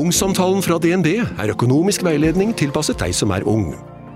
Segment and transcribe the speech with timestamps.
[0.00, 3.74] Ungsamtalen fra DNB er økonomisk veiledning tilpasset deg som er ung.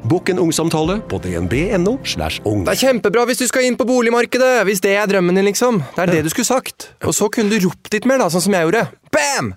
[0.08, 1.98] Bokk en ungsamtale på dnb.no.
[2.08, 2.62] slash ung.
[2.64, 5.82] Det er kjempebra hvis du skal inn på boligmarkedet, hvis det er drømmen din, liksom.
[5.96, 6.88] Det er det du skulle sagt.
[7.04, 8.86] Og så kunne du ropt litt mer, da, sånn som jeg gjorde.
[9.12, 9.52] Bam!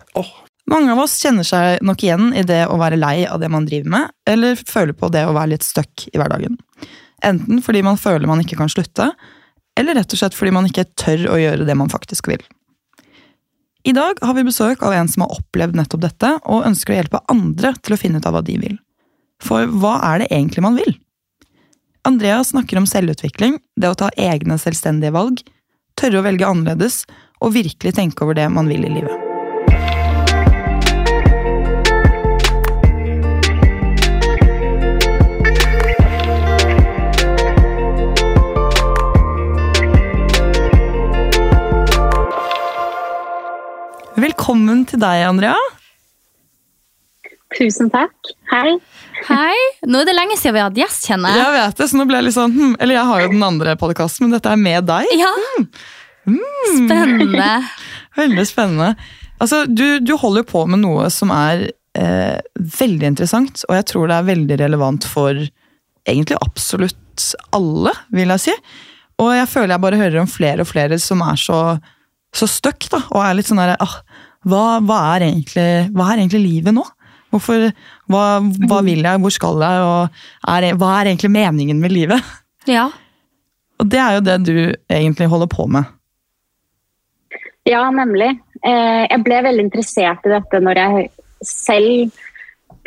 [0.68, 3.70] Mange av oss kjenner seg nok igjen i det å være lei av det man
[3.70, 6.60] driver med, eller føler på det å være litt stuck i hverdagen.
[7.24, 9.14] Enten fordi man føler man ikke kan slutte,
[9.80, 12.44] eller rett og slett fordi man ikke tør å gjøre det man faktisk vil.
[13.88, 16.98] I dag har vi besøk av en som har opplevd nettopp dette, og ønsker å
[16.98, 18.74] hjelpe andre til å finne ut av hva de vil.
[19.40, 20.98] For hva er det egentlig man vil?
[22.08, 25.40] Andrea snakker om selvutvikling, det å ta egne selvstendige valg,
[26.00, 27.06] tørre å velge annerledes,
[27.40, 29.27] og virkelig tenke over det man vil i livet.
[44.88, 45.56] Velkommen til deg, Andrea.
[47.58, 48.30] Tusen takk.
[48.48, 48.78] Hei.
[49.28, 49.56] Hei.
[49.84, 51.42] Nå er det lenge siden vi har hatt gjest, kjenner jeg.
[51.42, 53.44] Jeg vet det, så nå ble jeg litt sånn hm, Eller jeg har jo den
[53.44, 55.10] andre podkasten, men dette er med deg.
[55.20, 55.34] Ja.
[56.78, 57.50] Spennende.
[58.22, 58.94] Veldig spennende.
[59.44, 61.66] Altså, du, du holder jo på med noe som er
[62.00, 65.36] eh, veldig interessant, og jeg tror det er veldig relevant for
[66.08, 68.56] egentlig absolutt alle, vil jeg si.
[69.20, 71.60] Og jeg føler jeg bare hører om flere og flere som er så,
[72.32, 74.00] så stuck, da, og er litt sånn derre ah,
[74.48, 76.86] hva, hva, er egentlig, hva er egentlig livet nå?
[77.34, 77.68] Hvorfor,
[78.08, 78.24] hva,
[78.70, 82.34] hva vil jeg, hvor skal jeg, og er, hva er egentlig meningen med livet?
[82.68, 82.88] Ja.
[83.78, 84.58] Og det er jo det du
[84.90, 85.92] egentlig holder på med.
[87.68, 88.32] Ja, nemlig.
[88.64, 91.10] Eh, jeg ble veldig interessert i dette når jeg
[91.46, 92.24] selv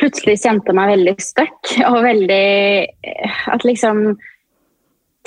[0.00, 1.74] plutselig kjente meg veldig stuck.
[1.90, 2.44] Og veldig
[2.88, 4.18] eh, At liksom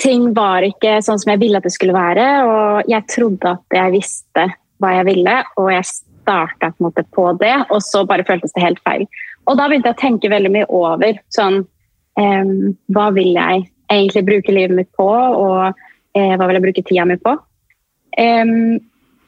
[0.02, 2.26] Ting var ikke sånn som jeg ville at det skulle være.
[2.50, 4.48] Og jeg trodde at jeg visste
[4.82, 5.86] hva jeg ville, og jeg
[6.24, 9.06] starta på, på det, og så bare føltes det helt feil.
[9.44, 11.60] Og da begynte jeg å tenke veldig mye over sånn
[12.20, 12.52] eh,
[12.96, 15.74] Hva vil jeg egentlig bruke livet mitt på, og
[16.16, 17.36] eh, hva vil jeg bruke tida mi på?
[18.14, 18.80] Um,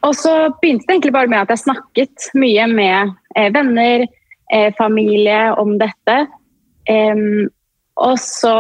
[0.07, 4.07] og så begynte det egentlig bare med at jeg snakket mye med eh, venner,
[4.55, 6.19] eh, familie om dette.
[6.87, 7.49] Um,
[7.99, 8.55] og så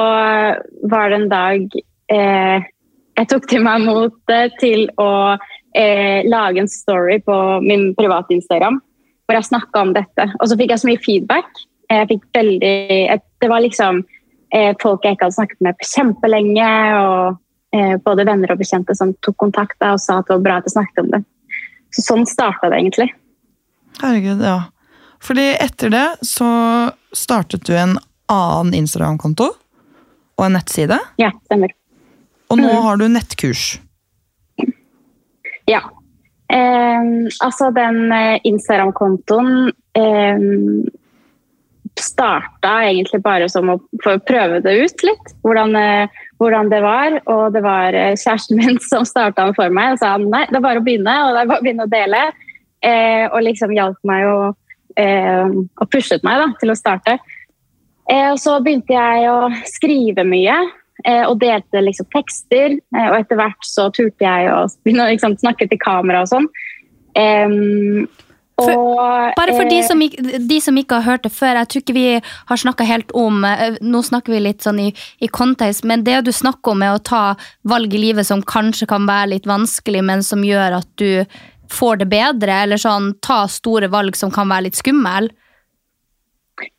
[0.90, 1.76] var det en dag
[2.06, 5.34] jeg tok til meg motet til å
[5.76, 8.80] eh, lage en story på min private Instagram
[9.26, 10.28] hvor jeg snakka om dette.
[10.40, 11.48] Og så fikk jeg så mye feedback.
[11.90, 12.76] Jeg fikk veldig,
[13.42, 13.98] det var liksom
[14.54, 16.68] eh, folk jeg ikke hadde snakket med på kjempelenge.
[17.00, 17.36] og
[17.74, 20.68] eh, Både venner og bekjente som tok kontakt og sa at det var bra at
[20.70, 21.22] jeg snakket om det.
[21.96, 23.08] Så sånn starta det egentlig.
[23.98, 24.60] Herregud, ja.
[25.26, 26.46] Fordi etter det så
[27.16, 27.96] startet du en
[28.30, 29.48] annen Instagram-konto
[30.36, 30.98] og en nettside.
[31.18, 31.72] Ja, stemmer.
[32.50, 32.82] Og nå Mm.
[32.84, 33.80] har du nettkurs.
[35.66, 35.82] Ja.
[36.52, 37.02] Eh,
[37.42, 40.44] altså, den eh, Instagram-kontoen eh,
[41.96, 47.18] starta egentlig bare som å prøve det ut litt, hvordan, eh, hvordan det var.
[47.32, 50.60] Og det var eh, kjæresten min som starta den for meg og sa nei, det
[50.60, 52.22] er bare å begynne, og det er bare å begynne å dele.
[52.86, 54.38] Eh, og liksom hjalp meg å,
[54.96, 57.18] og pushet meg da, til å starte.
[58.06, 60.54] Og så begynte jeg å skrive mye.
[61.06, 62.78] Eh, Og delte liksom tekster.
[62.96, 66.48] eh, Og etter hvert så turte jeg å liksom snakke til kamera og sånn.
[67.16, 68.06] Em,
[68.56, 71.82] og, Bare for de eh, som, de som ikke har hørt det før, jeg tror
[71.82, 73.44] ikke vi har snakka helt om
[73.84, 74.86] Nå snakker vi litt sånn i,
[75.20, 77.24] i kontekst, men det du snakker om med å ta
[77.68, 81.26] valg i livet som kanskje kan være litt vanskelig, men som gjør at du
[81.72, 85.30] får det bedre, eller sånn ta store valg som kan være litt skummel.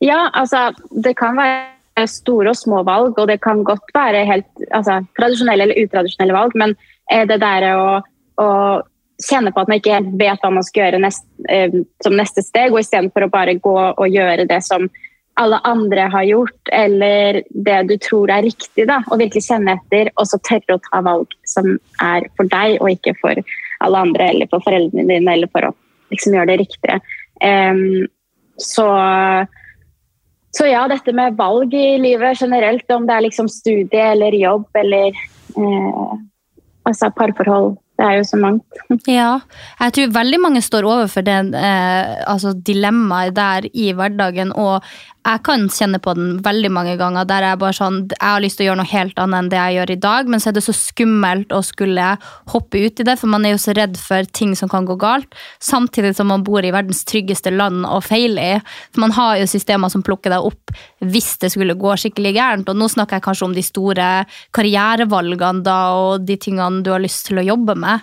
[0.01, 4.67] Ja, altså det kan være store og små valg, og det kan godt være helt
[4.69, 6.75] altså, tradisjonelle eller utradisjonelle valg, men
[7.07, 7.97] det der å,
[8.43, 8.47] å
[9.23, 11.73] kjenne på at man ikke vet hva man skal gjøre nest, eh,
[12.05, 14.87] som neste steg, og istedenfor å bare gå og gjøre det som
[15.37, 20.09] alle andre har gjort, eller det du tror er riktig, da, og virkelig kjenne etter,
[20.17, 23.41] og så tørre å ta valg som er for deg, og ikke for
[23.85, 25.75] alle andre, eller for foreldrene dine, eller for å
[26.13, 27.01] liksom gjøre det riktigere.
[27.37, 28.07] Um,
[28.57, 28.87] så
[30.55, 34.79] så ja, dette med valg i livet generelt, om det er liksom studie eller jobb
[34.79, 36.15] eller eh,
[36.87, 38.81] altså parforhold, Det er jo så mangt.
[39.09, 39.39] Ja,
[39.81, 44.85] jeg tror veldig mange står overfor det eh, altså dilemmaet der i hverdagen, og
[45.27, 48.57] jeg kan kjenne på den veldig mange ganger der jeg bare sånn, jeg har lyst
[48.59, 50.55] til å gjøre noe helt annet enn det jeg gjør i dag, men så er
[50.55, 52.05] det så skummelt å skulle
[52.53, 54.95] hoppe ut i det, for man er jo så redd for ting som kan gå
[55.01, 58.61] galt, samtidig som man bor i verdens tryggeste land og feiler i.
[58.95, 60.71] For man har jo systemer som plukker deg opp
[61.03, 64.07] hvis det skulle gå skikkelig gærent, og nå snakker jeg kanskje om de store
[64.55, 67.99] karrierevalgene da, og de tingene du har lyst til å jobbe med.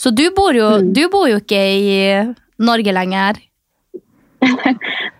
[0.00, 0.92] Så du bor jo, Mm.
[0.96, 3.36] du bor jo ikke i Norge lenger.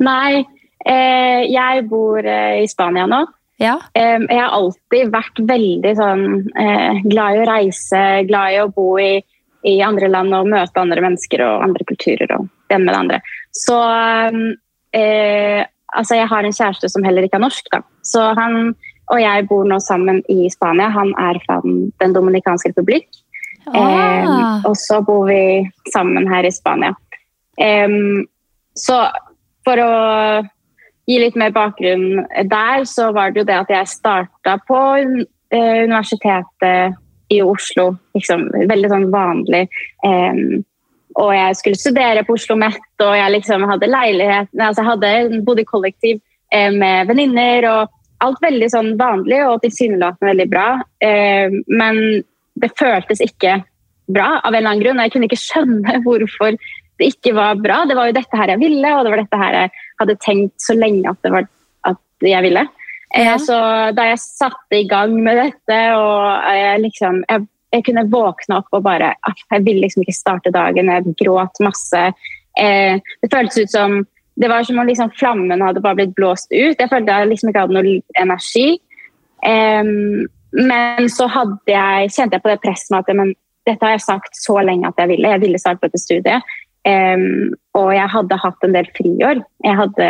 [0.01, 0.45] Nei,
[0.85, 3.25] jeg bor eh, i Spania nå.
[3.63, 3.79] Ja.
[3.95, 6.25] Eh, jeg har alltid vært veldig sånn
[6.59, 9.23] eh, glad i å reise, glad i å bo i,
[9.65, 13.03] i andre land og møte andre mennesker og andre kulturer og det ene med det
[13.03, 13.21] andre.
[13.55, 13.79] Så
[14.99, 15.63] eh,
[15.95, 17.85] altså jeg har en kjæreste som heller ikke er norsk, da.
[18.07, 18.75] Så han
[19.13, 20.89] og jeg bor nå sammen i Spania.
[20.89, 23.07] Han er fra Den Den dominikanske republikk.
[23.67, 23.77] Ah.
[23.77, 26.95] Eh, og så bor vi sammen her i Spania.
[27.61, 27.89] Eh,
[28.75, 28.99] så
[29.65, 29.93] for å
[31.09, 35.81] gi litt mer bakgrunn der, så var det jo det at jeg starta på eh,
[35.85, 37.01] universitetet
[37.33, 37.91] i Oslo.
[38.17, 39.67] Liksom, veldig sånn vanlig.
[40.05, 40.63] Um,
[41.21, 45.43] og jeg skulle studere på Oslo Met, og jeg liksom hadde leilighet altså Jeg hadde
[45.47, 46.17] bodde i kollektiv
[46.51, 50.69] eh, med venninner, og alt veldig sånn vanlig og tilsynelatende veldig bra.
[51.05, 52.01] Um, men
[52.61, 53.61] det føltes ikke
[54.15, 54.99] bra av en eller annen grunn.
[54.99, 56.59] og Jeg kunne ikke skjønne hvorfor
[57.01, 57.83] det ikke var bra.
[57.89, 60.55] Det var jo dette her jeg ville, og det var dette her jeg hadde tenkt
[60.63, 61.49] så lenge at, det var,
[61.91, 62.67] at jeg ville.
[63.15, 63.37] Eh, Ja.
[63.39, 63.59] Så
[63.95, 68.75] da jeg satte i gang med dette, og jeg liksom jeg, jeg kunne våkne opp
[68.75, 70.91] og bare ah, Jeg ville liksom ikke starte dagen.
[70.91, 72.03] Jeg gråt masse.
[72.59, 74.03] Eh, det føltes ut som
[74.35, 76.79] det var som om liksom flammen hadde bare blitt blåst ut.
[76.79, 78.81] Jeg følte jeg liksom ikke hadde noe energi.
[79.45, 84.05] Um, men så jeg, kjente jeg på det presset med at men, dette har jeg
[84.05, 85.31] sagt så lenge at jeg ville.
[85.37, 86.55] Jeg ville starte på dette studiet.
[86.85, 89.41] Em, og jeg hadde hatt en del friår.
[89.65, 90.09] Jeg hadde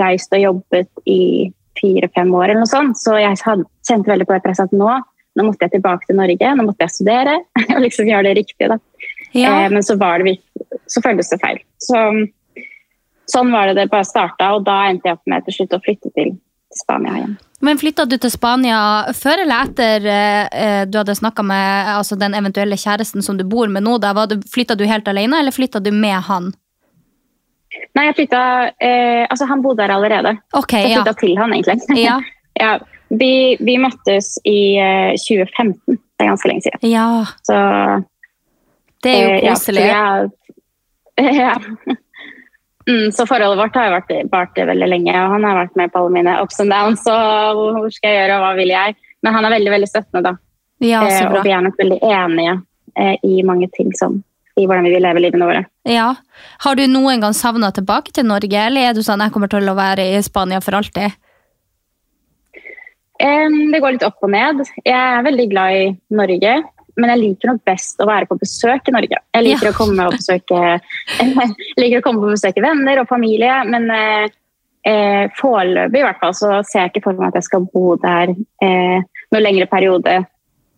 [0.00, 4.36] reist og jobbet i fire-fem år, eller noe sånt, så jeg hadde, kjente veldig på
[4.36, 4.90] det presset at nå,
[5.34, 7.36] nå måtte jeg tilbake til Norge, nå måtte jeg studere
[7.74, 8.70] og liksom gjøre det riktige.
[8.70, 8.78] da.
[9.34, 9.52] Ja.
[9.64, 10.38] Eh, men så, var det,
[10.90, 11.60] så føltes det feil.
[11.82, 12.00] Så,
[13.30, 15.82] sånn var det det bare starta, og da endte jeg opp med til slutt å
[15.84, 16.34] flytte til
[16.82, 17.36] Spania igjen.
[17.64, 18.78] Men flytta du til Spania
[19.16, 23.44] før eller etter eh, eh, du hadde snakka med altså, den eventuelle kjæresten som du
[23.48, 23.96] bor med nå?
[24.02, 26.50] Da du, flytta du helt alene, eller flytta du med han?
[27.94, 28.40] Nei, jeg flytta
[28.78, 30.36] eh, Altså, han bodde der allerede.
[30.54, 31.12] Okay, Jeg ja.
[31.20, 31.80] til han, egentlig.
[32.04, 32.18] Ja.
[32.60, 32.76] Ja,
[33.10, 35.96] vi, vi møttes i eh, 2015.
[35.96, 36.84] Det er ganske lenge siden.
[36.90, 37.06] ja.
[37.42, 37.56] Så
[39.02, 40.30] Det er jo eh, ja, så jeg-
[41.42, 41.54] ja.
[42.84, 45.92] Mm, så forholdet vårt har jo vært vart veldig lenge, og han har vært med
[45.92, 47.06] på alle mine ups and downs.
[47.08, 48.96] Og hvor skal jeg gjøre, og hva vil jeg?
[49.24, 50.34] Men han er veldig veldig støttende, da.
[50.84, 52.54] Ja, Eh, og vi er nok veldig enige
[52.98, 54.18] eh, i mange ting som
[54.54, 55.64] i hvordan vi vil leve livene våre.
[55.88, 56.14] Ja.
[56.62, 59.66] Har du noen gang savna tilbake til Norge, eller er du sånn jeg kommer til
[59.70, 61.16] å være i Spania for alltid?
[63.24, 64.62] Em, det går litt opp og ned.
[64.84, 65.84] Jeg er veldig glad i
[66.14, 66.54] Norge,
[67.00, 69.18] men jeg liker nok best å være på besøk i Norge.
[69.34, 69.72] Jeg liker, Ja.
[69.72, 70.80] å, komme og besøke,
[71.82, 74.28] liker å komme på besøk i venner og familie, men eh,
[74.86, 77.96] eh, foreløpig i hvert fall så ser jeg ikke for meg at jeg skal bo
[78.02, 79.00] der eh,
[79.32, 80.20] noen lengre periode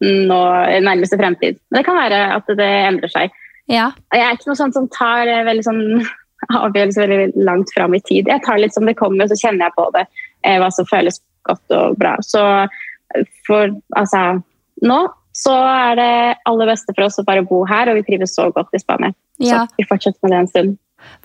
[0.01, 0.41] nå,
[0.85, 1.59] nærmeste fremtid.
[1.71, 3.37] Men det kan være at det endrer seg.
[3.73, 3.91] Ja.
[4.15, 5.83] Jeg er ikke noe sånt som tar eh, veldig sånn
[6.65, 8.29] avgjørelse veldig langt fram i tid.
[8.31, 10.05] Jeg tar litt som det kommer, og så kjenner jeg på det,
[10.47, 12.17] eh, hva som føles godt og bra.
[12.25, 14.39] Så eh, for altså
[14.85, 14.97] Nå
[15.37, 16.13] så er det
[16.49, 19.13] aller beste for oss å bare bo her, og vi trives så godt i Spania.
[19.43, 19.67] Ja.
[19.67, 20.77] Så vi fortsetter med det en stund.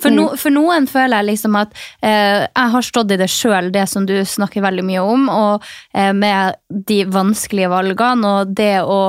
[0.02, 3.70] For, no, for noen føler jeg liksom at eh, jeg har stått i det sjøl,
[3.74, 6.58] det som du snakker veldig mye om, og eh, med
[6.90, 9.00] de vanskelige valgene, og det å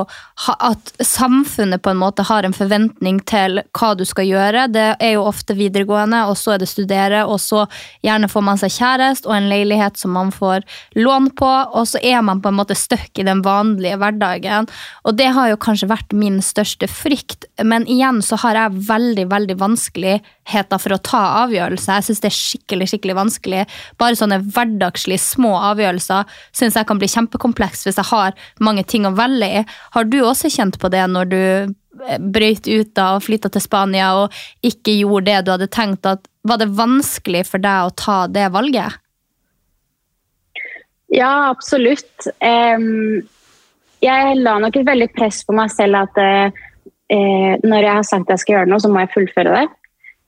[0.45, 4.67] ha, at samfunnet på en måte har en forventning til hva du skal gjøre.
[4.73, 7.65] Det er jo ofte videregående, og så er det studere, og så
[8.05, 10.65] gjerne får man seg kjæreste og en leilighet som man får
[10.99, 14.69] lån på, og så er man på en måte stuck i den vanlige hverdagen.
[15.07, 19.29] Og det har jo kanskje vært min største frykt, men igjen så har jeg veldig,
[19.33, 21.99] veldig vanskeligheter for å ta avgjørelser.
[21.99, 23.65] Jeg syns det er skikkelig, skikkelig vanskelig.
[23.97, 29.05] Bare sånne hverdagslige små avgjørelser syns jeg kan bli kjempekompleks hvis jeg har mange ting
[29.05, 29.63] å velge i.
[29.93, 33.63] Har du også kjent på det når du eh, brøyt ut da og flytta til
[33.63, 36.05] Spania og ikke gjorde det du hadde tenkt?
[36.05, 38.99] at Var det vanskelig for deg å ta det valget?
[41.13, 42.25] Ja, absolutt.
[44.03, 46.63] Jeg la nok et veldig press på meg selv at eh,
[47.13, 49.67] eh, når jeg har sagt jeg skal gjøre noe, så må jeg fullføre det.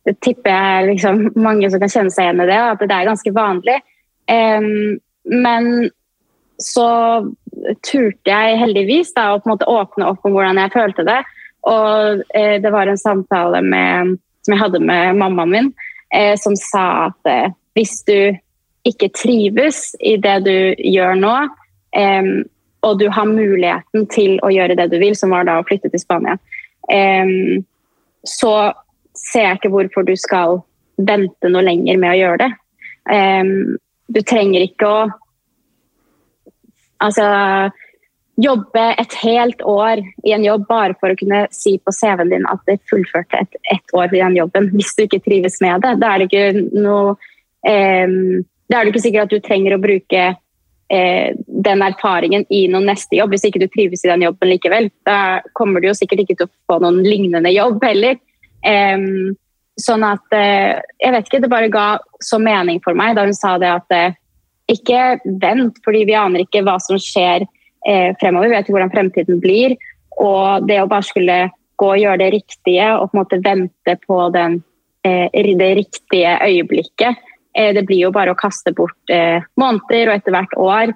[0.05, 3.09] Det tipper jeg liksom, mange som kan kjenne seg igjen i det, at det er
[3.09, 3.79] ganske vanlig.
[4.29, 5.89] Um, men
[6.61, 6.89] så
[7.85, 11.19] turte jeg heldigvis da, å på en måte åpne opp om hvordan jeg følte det.
[11.65, 15.69] Og eh, det var en samtale med, som jeg hadde med mammaen min,
[16.13, 18.17] eh, som sa at eh, hvis du
[18.85, 21.35] ikke trives i det du gjør nå,
[22.85, 25.89] og du har muligheten til å gjøre det du vil, som var da å flytte
[25.89, 26.35] til Spania,
[28.27, 28.51] så
[29.25, 30.61] ser jeg ikke hvorfor du skal
[30.95, 32.51] vente noe lenger med å gjøre det.
[33.05, 33.75] Um,
[34.11, 34.99] du trenger ikke å
[37.03, 37.25] altså,
[38.41, 42.47] jobbe et helt år i en jobb bare for å kunne si på CV-en din
[42.51, 45.95] at du fullførte ett et, år i den jobben, hvis du ikke trives med det.
[46.01, 49.81] Da er det ikke noe um, Da er det ikke sikkert at du trenger å
[49.81, 51.29] bruke uh,
[51.67, 54.89] den erfaringen i noen neste jobb, hvis ikke du trives i den jobben likevel.
[55.05, 58.17] Da kommer du jo sikkert ikke til å få noen lignende jobb heller.
[59.75, 61.87] Sånn at eh, Jeg vet ikke, det bare ga
[62.23, 64.15] så mening for meg da hun sa det at eh,
[64.71, 68.49] ikke vent, fordi vi aner ikke hva som skjer eh, fremover.
[68.49, 69.75] Vi vet ikke hvordan fremtiden blir.
[70.23, 71.37] Og det å bare skulle
[71.75, 74.61] gå og gjøre det riktige og på en måte vente på den,
[75.03, 77.19] det riktige øyeblikket,
[77.53, 79.11] det blir jo bare å kaste bort
[79.59, 80.93] måneder og etter hvert år.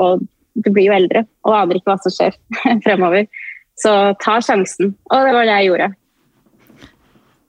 [0.00, 0.24] Og
[0.64, 2.34] du blir jo eldre og aner ikke hva som skjer
[2.86, 3.28] fremover.
[3.78, 3.92] Så
[4.24, 4.96] ta sjansen.
[5.12, 5.92] Og det var det jeg gjorde.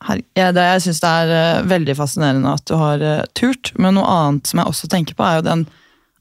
[0.07, 3.97] Ja, det, jeg syns det er uh, veldig fascinerende at du har uh, turt, men
[3.97, 5.65] noe annet som jeg også tenker på, er jo den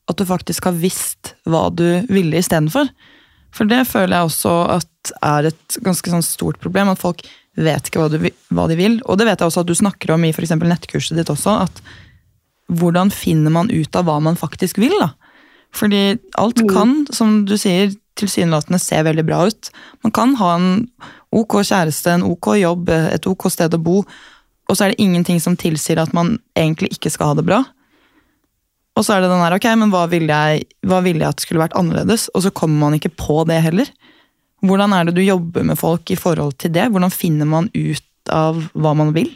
[0.09, 2.89] at du faktisk har visst hva du ville istedenfor.
[3.55, 7.23] For det føler jeg også at er et ganske sånn stort problem, at folk
[7.59, 8.99] vet ikke hva, du, hva, de vil.
[9.07, 11.83] Og det vet jeg også at du snakker om i for nettkurset ditt også, at
[12.81, 14.95] hvordan finner man ut av hva man faktisk vil?
[15.01, 15.13] da?
[15.77, 16.69] Fordi alt mm.
[16.73, 19.71] kan, som du sier, tilsynelatende se veldig bra ut.
[20.03, 20.71] Man kan ha en
[21.35, 24.03] ok kjæreste, en ok jobb, et ok sted å bo,
[24.69, 27.63] og så er det ingenting som tilsier at man egentlig ikke skal ha det bra.
[28.99, 31.45] Og så er det den her, ok, men hva ville jeg, hva ville jeg at
[31.45, 32.27] skulle vært annerledes?
[32.35, 33.91] Og så kommer man ikke på det heller.
[34.67, 36.89] Hvordan er det du jobber med folk i forhold til det?
[36.91, 39.31] Hvordan finner man ut av hva man vil?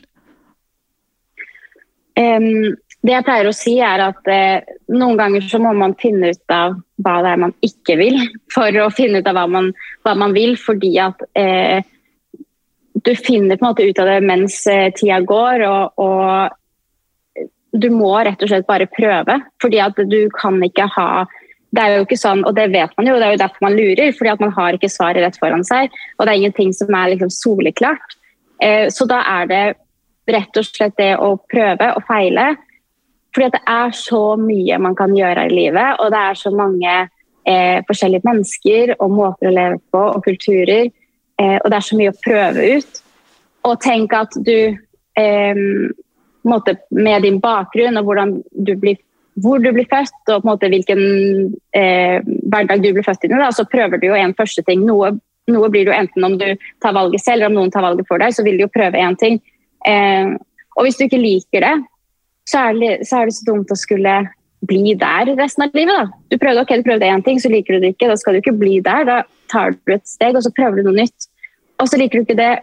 [2.19, 6.31] Um, det jeg pleier å si, er at eh, noen ganger så må man finne
[6.31, 8.21] ut av hva det er man ikke vil,
[8.55, 9.73] for å finne ut av hva man,
[10.07, 10.55] hva man vil.
[10.61, 11.83] Fordi at eh,
[13.03, 17.89] du finner på en måte ut av det mens eh, tida går, og, og, du
[17.89, 19.41] må rett og slett bare prøve.
[19.63, 21.25] Fordi at du kan ikke ha
[21.73, 23.79] det er jo ikke sånn, og det vet man jo, det er jo derfor man
[23.79, 24.11] lurer.
[24.13, 25.95] fordi at man har ikke svaret rett foran seg.
[26.19, 28.19] Og det er ingenting som er liksom soleklart.
[28.61, 29.63] Eh, så da er det
[30.29, 32.53] rett og slett det å prøve og feile.
[33.33, 36.97] Fordi det er så mye man kan gjøre i livet, og det er så mange
[37.49, 40.91] eh, forskjellige mennesker og måter å leve på og kulturer.
[41.41, 43.03] Eh, og det er så mye å prøve ut.
[43.71, 44.57] Og tenk at du
[45.19, 45.63] eh,
[46.43, 48.99] med din bakgrunn og du blir,
[49.41, 51.03] hvor du blir født og måte, hvilken
[51.77, 52.19] eh,
[52.53, 54.85] hverdag du blir født inn i, så prøver du jo en første ting.
[54.85, 55.15] Noe,
[55.49, 56.51] noe blir du enten om du
[56.83, 59.01] tar valget selv eller om noen tar valget for deg, så vil du jo prøve
[59.01, 59.41] én ting.
[59.89, 60.35] Eh,
[60.77, 61.75] og hvis du ikke liker det,
[62.49, 64.17] så er, det, så er det så dumt å skulle
[64.67, 65.95] bli der resten av livet.
[65.95, 66.23] Da.
[66.31, 68.11] Du prøvde ok, du ting, så liker du det ikke.
[68.11, 69.07] Da skal du ikke bli der.
[69.09, 71.29] Da tar du et steg, og så prøver du noe nytt.
[71.83, 72.55] Og så liker du ikke det,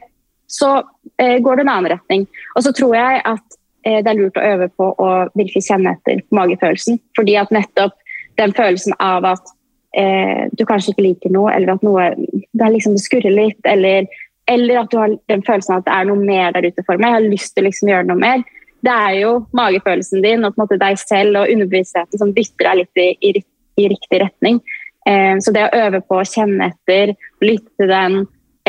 [0.50, 0.80] så
[1.20, 2.28] eh, går det en annen retning.
[2.56, 5.96] Og så tror jeg at eh, det er lurt å øve på å virkelig kjenne
[5.98, 7.02] etter magefølelsen.
[7.20, 7.98] Fordi at nettopp
[8.40, 9.52] den følelsen av at
[9.98, 14.08] eh, du kanskje ikke liker noe, eller at noe det, liksom, skurrer litt, eller,
[14.50, 16.96] eller, at du har den følelsen av at det er noe mer der ute for
[16.96, 18.48] meg, jeg har lyst til å liksom gjøre noe mer
[18.86, 22.70] det er jo magefølelsen din og på en måte deg selv og underbevisstheten som dytter
[22.70, 23.44] deg litt i, i,
[23.84, 24.60] i riktig retning.
[25.08, 28.20] Eh, så det å øve på å kjenne etter, lytte til den,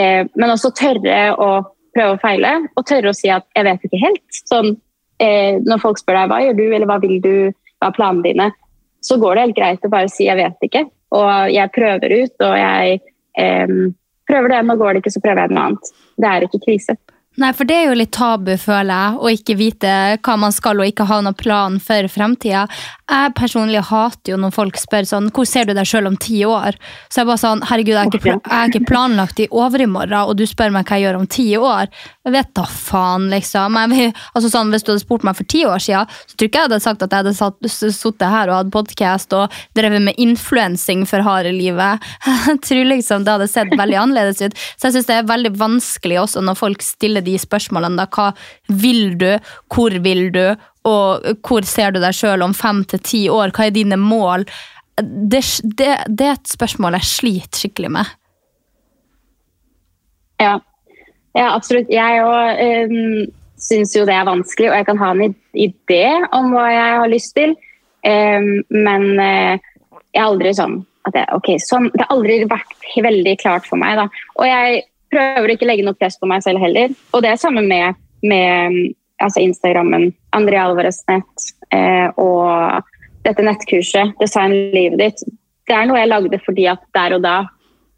[0.00, 1.50] eh, men også tørre å
[1.94, 4.40] prøve og feile, og tørre å si at 'jeg vet ikke helt'.
[4.46, 4.76] Sånn,
[5.18, 8.22] eh, når folk spør deg 'hva gjør du', eller 'hva vil du', hva er planene
[8.22, 8.52] dine',
[9.02, 12.36] så går det helt greit å bare si 'jeg vet ikke', og jeg prøver ut,
[12.40, 13.00] og jeg
[13.38, 13.66] eh,
[14.28, 15.84] prøver det, nå går det ikke, så prøver jeg noe annet.
[16.18, 16.96] Det er ikke krise.
[17.40, 20.82] Nei, for det er jo litt tabu, føler jeg, å ikke vite hva man skal
[20.82, 22.66] og ikke ha noen plan for fremtida.
[23.10, 26.38] Jeg personlig hater jo når folk spør sånn Hvor ser du deg sjøl om ti
[26.46, 26.76] år?
[27.10, 30.36] Så jeg bare sånn Herregud, jeg er ikke, jeg er ikke planlagt i overmorgen, og
[30.38, 31.90] du spør meg hva jeg gjør om ti år.
[32.26, 33.78] Jeg vet da faen, liksom.
[33.96, 36.62] Jeg, altså sånn, hvis du hadde spurt meg for ti år siden, så tror ikke
[36.62, 41.04] jeg hadde sagt at jeg hadde sittet her og hatt podkast og drevet med influensing
[41.08, 42.06] for harde livet.
[42.50, 44.56] Jeg tror liksom det hadde sett veldig annerledes ut.
[44.76, 47.98] Så jeg syns det er veldig vanskelig også når folk stiller de spørsmålene.
[48.00, 48.30] da, Hva
[48.82, 49.30] vil du?
[49.72, 50.44] Hvor vil du?
[50.88, 53.52] Og hvor ser du deg sjøl om fem til ti år?
[53.52, 54.46] Hva er dine mål?
[55.00, 58.12] Det, det, det, er et spørsmål jeg sliter skikkelig med.
[60.40, 60.56] Ja,
[61.36, 61.92] ja absolutt.
[61.92, 63.24] Jeg òg um,
[63.60, 66.04] syns jo det er vanskelig, og jeg kan ha en idé
[66.36, 67.56] om hva jeg har lyst til.
[68.00, 69.60] Um, men uh,
[70.10, 72.72] jeg er aldri sånn at jeg, okay, sånn, Det har aldri vært
[73.04, 74.00] veldig klart for meg.
[74.00, 74.08] da.
[74.36, 74.82] Og jeg
[75.12, 76.92] prøver ikke å legge noe press på meg selv heller.
[77.12, 82.84] Og det er samme med, med altså Instagrammen, Andrea Alvarez nett eh, og
[83.26, 85.24] dette nettkurset, Design livet ditt.
[85.68, 87.36] Det er noe jeg lagde fordi at der og da,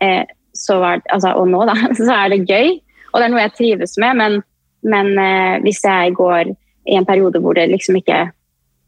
[0.02, 0.24] eh,
[0.68, 2.74] var, altså, og nå, da, så er det gøy.
[3.12, 4.40] Og det er noe jeg trives med, men,
[4.88, 8.24] men eh, hvis jeg går i en periode hvor det liksom ikke,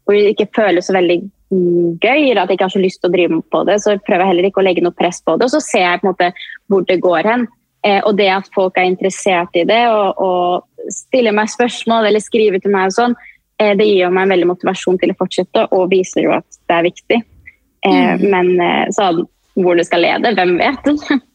[0.03, 1.21] hvor det ikke føles så veldig
[2.01, 4.25] gøy, eller at jeg ikke har så lyst til å drive på det, så prøver
[4.25, 5.47] jeg heller ikke å legge noe press på det.
[5.47, 6.31] Og så ser jeg på en måte
[6.71, 7.45] hvor det går hen.
[7.85, 12.23] Eh, og det at folk er interessert i det og, og stiller meg spørsmål eller
[12.23, 13.15] skriver til meg og sånn,
[13.61, 16.79] eh, det gir meg en veldig motivasjon til å fortsette og viser jo at det
[16.79, 17.21] er viktig.
[17.85, 18.25] Eh, mm.
[18.33, 19.11] Men så
[19.55, 20.89] hvor det skal lede, hvem vet?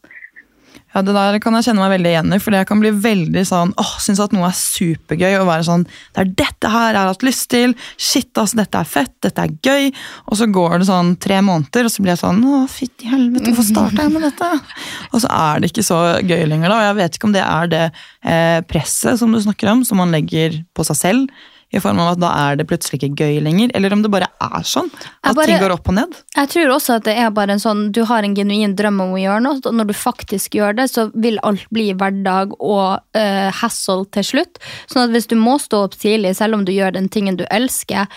[0.91, 3.43] Ja, Det der kan jeg kjenne meg veldig igjen i, fordi jeg kan bli veldig
[3.47, 5.39] sånn åh, synes at noe er supergøy.
[5.39, 7.75] og være sånn, Det er dette her jeg har hatt lyst til.
[7.97, 9.93] Shit, altså, dette er fett, dette er gøy.
[10.27, 13.51] Og så går det sånn tre måneder, og så blir jeg sånn å, fytti helvete,
[13.51, 14.51] hvorfor starta jeg med dette?
[15.13, 16.75] Og så er det ikke så gøy lenger, da.
[16.77, 17.85] Og jeg vet ikke om det er det
[18.23, 22.13] eh, presset som du snakker om, som man legger på seg selv i form av
[22.13, 24.89] at da er det plutselig ikke gøy lenger, eller om det bare er sånn.
[25.23, 26.17] At bare, ting går opp og ned.
[26.35, 29.15] Jeg tror også at det er bare en sånn, du har en genuin drøm om
[29.15, 32.99] å gjøre noe, og når du faktisk gjør det, så vil alt bli hverdag og
[33.15, 34.59] uh, hassle til slutt.
[34.91, 37.45] Sånn at hvis du må stå opp tidlig, selv om du gjør den tingen du
[37.47, 38.11] elsker,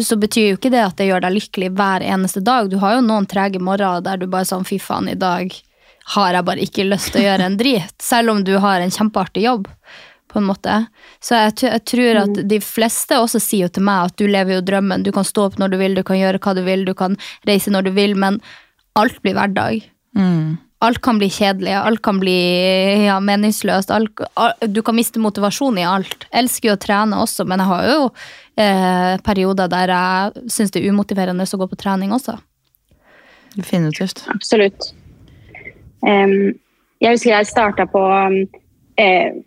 [0.00, 2.72] så betyr jo ikke det at det gjør deg lykkelig hver eneste dag.
[2.72, 5.52] Du har jo noen trege morgener der du bare sånn fy faen, i dag
[6.04, 7.94] har jeg bare ikke lyst til å gjøre en drit.
[8.10, 9.68] Selv om du har en kjempeartig jobb
[10.34, 10.80] på en måte.
[11.22, 12.44] Så jeg, jeg, tror at mm.
[12.50, 15.06] de fleste også sier jo til meg at du lever jo drømmen.
[15.06, 17.16] Du kan stå opp når du vil, du kan gjøre hva du vil, du kan
[17.48, 18.40] reise når du vil, men
[18.98, 19.84] alt blir hverdag.
[20.18, 20.56] Mm.
[20.84, 22.34] Alt kan bli kjedelig, alt kan bli
[23.06, 23.92] ja, meningsløst.
[23.94, 26.26] Alt, alt, du kan miste motivasjon i alt.
[26.28, 28.00] Jeg elsker jo å trene også, men jeg har jo
[28.60, 32.36] eh, perioder der jeg syns det er umotiverende å gå på trening også.
[33.54, 34.26] Definitivt.
[34.34, 34.90] Absolutt.
[36.04, 36.52] Um,
[37.00, 38.40] jeg husker jeg starta på um,
[39.00, 39.40] eh,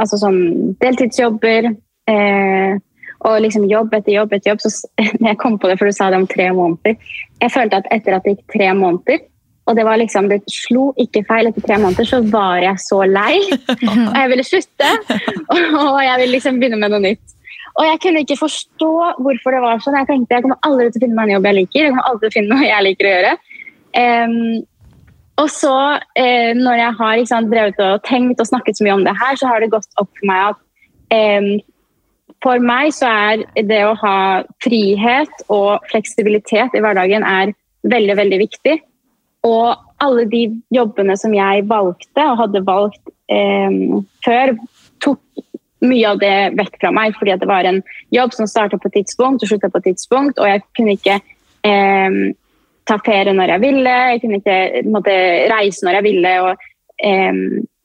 [0.00, 0.40] altså sånn
[0.82, 1.70] deltidsjobber.
[2.10, 2.80] Eh,
[3.24, 4.64] og liksom jobb etter jobb etter jobb.
[4.64, 4.72] Så
[5.28, 6.98] jeg kom på det, for du sa det om tre måneder.
[7.42, 9.22] Jeg følte at etter at det gikk tre måneder,
[9.64, 12.98] og det var liksom, det slo ikke feil etter tre måneder, så var jeg så
[13.08, 13.38] lei.
[14.10, 14.90] Og jeg ville slutte.
[15.48, 17.32] Og jeg ville liksom begynne med noe nytt.
[17.74, 18.90] Og jeg kunne ikke forstå
[19.24, 19.96] hvorfor det var sånn.
[19.98, 21.80] Jeg tenkte jeg kommer aldri til å finne meg en jobb jeg liker.
[21.80, 23.32] Jeg kommer aldri til å finne noe jeg liker å gjøre.
[23.94, 24.36] Um,
[25.40, 25.76] og så,
[26.14, 29.36] eh, når jeg har sant, drevet og tenkt og snakket så mye om det her,
[29.36, 30.60] så har det gått opp for meg at
[31.14, 31.48] eh,
[32.44, 34.18] for meg så er det å ha
[34.62, 37.54] frihet og fleksibilitet i hverdagen er
[37.88, 38.76] veldig, veldig viktig.
[39.48, 43.78] Og alle de jobbene som jeg valgte og hadde valgt eh,
[44.24, 44.54] før,
[45.04, 45.20] tok
[45.84, 47.16] mye av det vekk fra meg.
[47.18, 47.82] Fordi det var en
[48.14, 51.18] jobb som starta på et tidspunkt og slutta på et tidspunkt, og jeg kunne ikke
[51.64, 52.20] eh,
[52.88, 55.14] ta ferie når jeg ville, jeg kunne ikke måtte,
[55.52, 56.34] reise når jeg ville.
[56.48, 56.66] Og,
[57.00, 57.40] eh,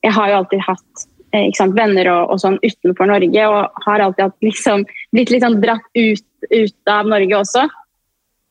[0.05, 4.05] jeg har jo alltid hatt eh, sant, venner og, og, sånn utenfor Norge, og har
[4.05, 4.85] alltid hatt, liksom,
[5.15, 7.65] blitt litt sånn dratt ut, ut, av Norge også.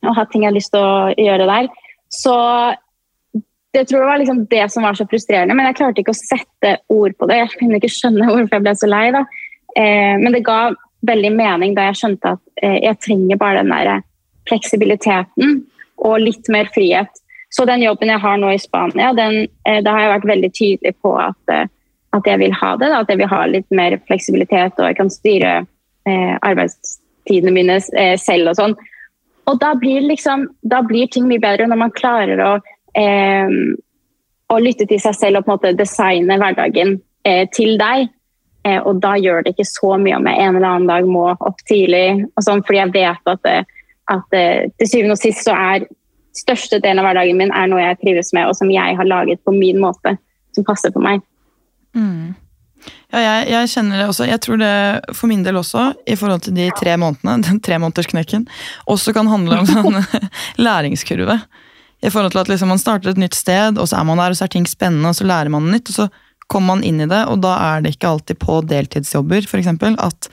[0.07, 1.71] Og hatt ting jeg har lyst til å gjøre der.
[2.13, 2.35] Så
[3.77, 6.19] det tror jeg var liksom det som var så frustrerende, men jeg klarte ikke å
[6.19, 7.43] sette ord på det.
[7.43, 9.07] Jeg kunne ikke skjønne hvorfor jeg ble så lei.
[9.15, 9.25] da.
[9.77, 10.61] Eh, men det ga
[11.09, 14.07] veldig mening da jeg skjønte at eh, jeg trenger bare den der
[14.49, 15.61] fleksibiliteten
[16.05, 17.11] og litt mer frihet.
[17.51, 20.51] Så den jobben jeg har nå i Spania, den, eh, da har jeg vært veldig
[20.53, 21.67] tydelig på at, eh,
[22.13, 22.91] at jeg vil ha det.
[22.93, 25.53] Da, at jeg vil ha litt mer fleksibilitet, og jeg kan styre
[26.07, 28.77] eh, arbeidstidene mine eh, selv og sånn.
[29.49, 32.53] Og da blir, liksom, da blir, ting mye bedre når man klarer å,
[33.01, 33.49] eh,
[34.53, 38.13] å lytte til seg selv og på en måte designe hverdagen eh, til deg.
[38.69, 41.61] og da gjør det ikke så mye om jeg en eller annen dag må opp
[41.71, 43.55] tidlig, og sånn, fordi jeg vet at det,
[44.13, 45.87] at uh, til syvende og sist så er
[46.39, 49.43] største delen av hverdagen min er noe jeg trives med, og som jeg har laget
[49.47, 50.17] på min måte,
[50.57, 51.25] som passer på meg.
[51.97, 52.37] Mm.
[53.09, 54.29] Ja, jeg, jeg, kjenner det også.
[54.29, 54.75] Jeg tror det
[55.17, 58.47] for min del også, i forhold til de tre månedene, den tremånedersknekken,
[58.87, 59.99] også kan handle om sånn
[60.67, 61.41] læringskurve.
[61.99, 64.35] I forhold til at liksom man starter et nytt sted, og så er man der,
[64.35, 65.91] og så er ting spennende, og så lærer man nytt.
[65.91, 66.11] og så
[66.49, 70.31] kommer man inn i det, og da er det ikke alltid på deltidsjobber eksempel, at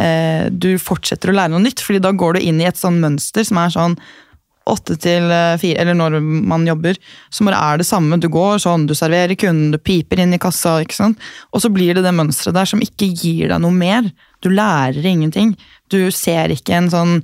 [0.00, 1.82] eh, du fortsetter å lære noe nytt.
[1.84, 3.98] fordi da går du inn i et sånn mønster som er sånn
[4.70, 6.96] åtte til eh, fire, eller når man jobber,
[7.28, 8.16] så bare er det samme.
[8.20, 11.26] Du går sånn, du serverer kunden, du piper inn i kassa, ikke sant.
[11.52, 14.08] Og så blir det det mønsteret der som ikke gir deg noe mer.
[14.44, 15.52] Du lærer ingenting.
[15.92, 17.14] Du ser ikke en sånn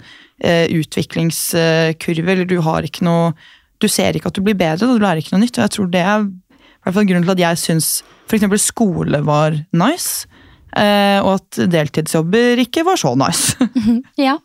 [0.45, 3.33] eh, utviklingskurve, eller du har ikke noe
[3.81, 4.93] Du ser ikke at du blir bedre, da.
[4.93, 5.57] du lærer ikke noe nytt.
[5.57, 6.27] Og jeg tror det er
[6.85, 7.89] hvert fall grunnen til at jeg syns
[8.31, 8.47] f.eks.
[8.71, 10.29] skole var nice.
[10.77, 13.57] Eh, og at deltidsjobber ikke var så nice.
[14.29, 14.37] ja.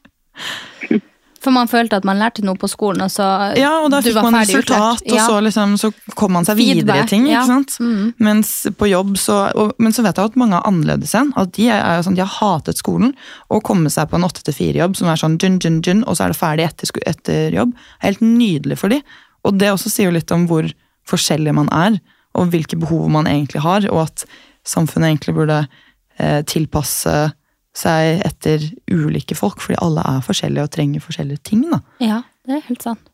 [1.45, 3.25] For man følte at man lærte noe på skolen, og så
[3.59, 5.11] Ja, og da fikk man resultat, utlært.
[5.13, 7.27] og så, liksom, så kom man seg videre i Feedback, ting.
[7.29, 7.43] ja.
[7.43, 7.75] ikke sant?
[7.79, 8.07] Mm.
[8.25, 11.29] Mens på jobb så, og, Men så vet jeg at mange er annerledes igjen.
[11.37, 13.13] At de, er sånn, de har hatet skolen
[13.53, 16.33] og kommet seg på en 8-4-jobb som er sånn dun, dun, dun, og så er
[16.33, 17.77] det ferdig etter, etter jobb.
[18.01, 19.03] Helt nydelig for de.
[19.45, 20.65] Og det også sier jo litt om hvor
[21.05, 22.01] forskjellig man er,
[22.35, 24.25] og hvilke behov man egentlig har, og at
[24.65, 25.59] samfunnet egentlig burde
[26.47, 27.15] tilpasse
[27.75, 31.65] seg etter ulike folk, fordi alle er forskjellige og trenger forskjellige ting.
[31.71, 31.81] da.
[32.03, 33.11] ja, det er helt sant.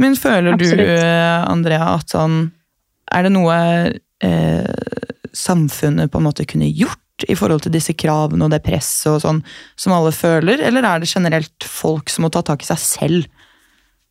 [0.00, 0.88] Men føler du, Absolutt.
[0.88, 1.06] du,
[1.52, 2.36] Andrea, at sånn
[3.12, 3.56] Er det noe
[4.24, 4.84] eh,
[5.36, 9.20] samfunnet på en måte kunne gjort i forhold til disse kravene og det presset og
[9.22, 9.42] sånn
[9.78, 13.41] som alle føler, eller er det generelt folk som må ta tak i seg selv?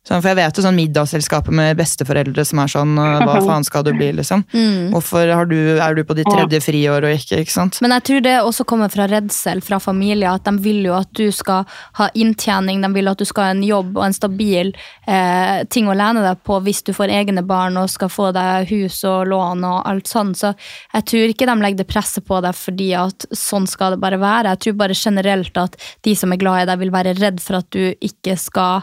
[0.02, 3.84] Sånn, for jeg vet jo sånn middagsselskapet med besteforeldre som er sånn Hva faen skal
[3.86, 4.40] du bli, liksom?
[4.50, 4.88] Mm.
[4.90, 7.78] Hvorfor har du, er du på ditt tredje friår og ikke, ikke sant?
[7.84, 10.34] Men jeg tror det også kommer fra redsel fra familier.
[10.34, 11.68] At de vil jo at du skal
[12.00, 14.72] ha inntjening, de vil at du skal ha en jobb og en stabil
[15.06, 18.66] eh, ting å lene deg på hvis du får egne barn og skal få deg
[18.72, 20.34] hus og lån og alt sånn.
[20.34, 20.50] Så
[20.96, 24.18] jeg tror ikke de legger det presset på deg fordi at sånn skal det bare
[24.18, 24.56] være.
[24.56, 27.62] Jeg tror bare generelt at de som er glad i deg, vil være redd for
[27.62, 28.82] at du ikke skal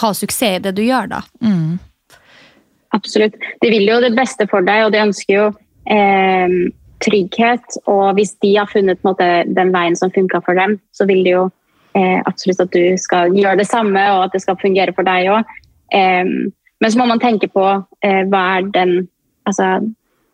[0.00, 1.22] ha suksess i det du gjør, da.
[2.96, 3.36] Absolutt.
[3.62, 5.46] De vil jo det beste for deg, og de ønsker jo
[5.92, 6.54] eh,
[7.04, 7.80] trygghet.
[7.90, 11.34] Og hvis de har funnet måte, den veien som funka for dem, så vil de
[11.36, 11.44] jo
[11.98, 15.30] eh, absolutt at du skal gjøre det samme, og at det skal fungere for deg
[15.34, 15.56] òg.
[15.94, 16.24] Eh,
[16.78, 18.94] men så må man tenke på eh, hva, er den,
[19.48, 19.78] altså,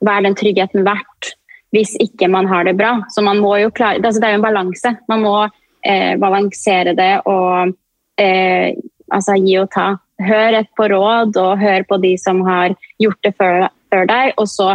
[0.05, 1.35] hva er den tryggheten verdt
[1.75, 3.01] hvis ikke man har det bra.
[3.11, 4.93] Så man må jo klare, altså, Det er jo en balanse.
[5.11, 7.75] Man må eh, balansere det og
[8.21, 8.77] eh,
[9.13, 9.95] altså, gi og ta.
[10.23, 14.33] Hør et på råd, og hør på de som har gjort det før, før deg,
[14.39, 14.71] og så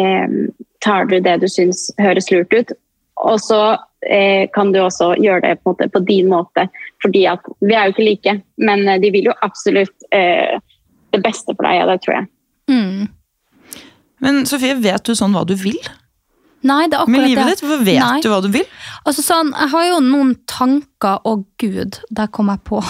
[0.00, 0.38] eh,
[0.84, 2.74] tar du det du syns høres lurt ut.
[3.24, 3.60] Og så
[4.10, 6.68] eh, kan du også gjøre det på, måte, på din måte,
[7.02, 10.60] fordi at vi er jo ikke like, men eh, de vil jo absolutt eh,
[11.14, 12.30] det beste for deg, ja, det tror jeg.
[12.70, 13.84] Mm.
[14.24, 15.80] Men Sofie, vet du sånn hva du vil
[16.64, 17.64] Nei, det er med livet ditt?
[17.64, 18.20] Hvorfor vet Nei.
[18.24, 18.64] du hva du vil?
[19.04, 22.80] Altså sånn, Jeg har jo noen tanker Å, gud, der kom jeg på.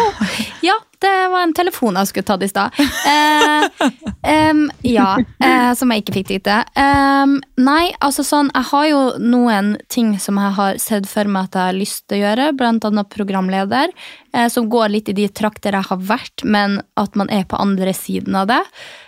[0.68, 2.76] ja, det var en telefon jeg skulle tatt i stad.
[3.08, 3.86] Eh,
[4.34, 6.50] em, ja, eh, som jeg ikke fikk til.
[6.80, 11.48] Em, nei, altså sånn, jeg har jo noen ting som jeg har sett for meg
[11.48, 13.94] at jeg har lyst til å gjøre, blant annet programleder,
[14.32, 17.60] eh, som går litt i de trakter jeg har vært, men at man er på
[17.60, 18.60] andre siden av det.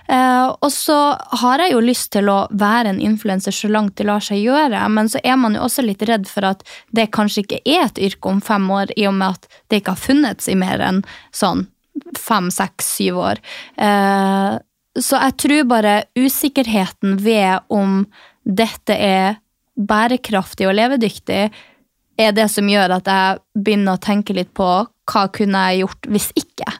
[0.08, 0.96] Eh, og så
[1.42, 4.80] har jeg jo lyst til å være en influenser så langt det lar seg gjøre,
[4.92, 8.02] men så er man jo også litt redd for at det kanskje ikke er et
[8.10, 11.02] yrke om fem år, i og med at det ikke har funnes i mer enn
[11.34, 11.66] sånn
[12.18, 13.42] fem, seks, syv år.
[13.76, 14.58] Eh,
[15.00, 18.02] så jeg tror bare usikkerheten ved om
[18.42, 19.38] dette er
[19.78, 21.46] bærekraftig og levedyktig,
[22.20, 24.68] er det som gjør at jeg begynner å tenke litt på
[25.08, 26.74] hva kunne jeg gjort hvis ikke.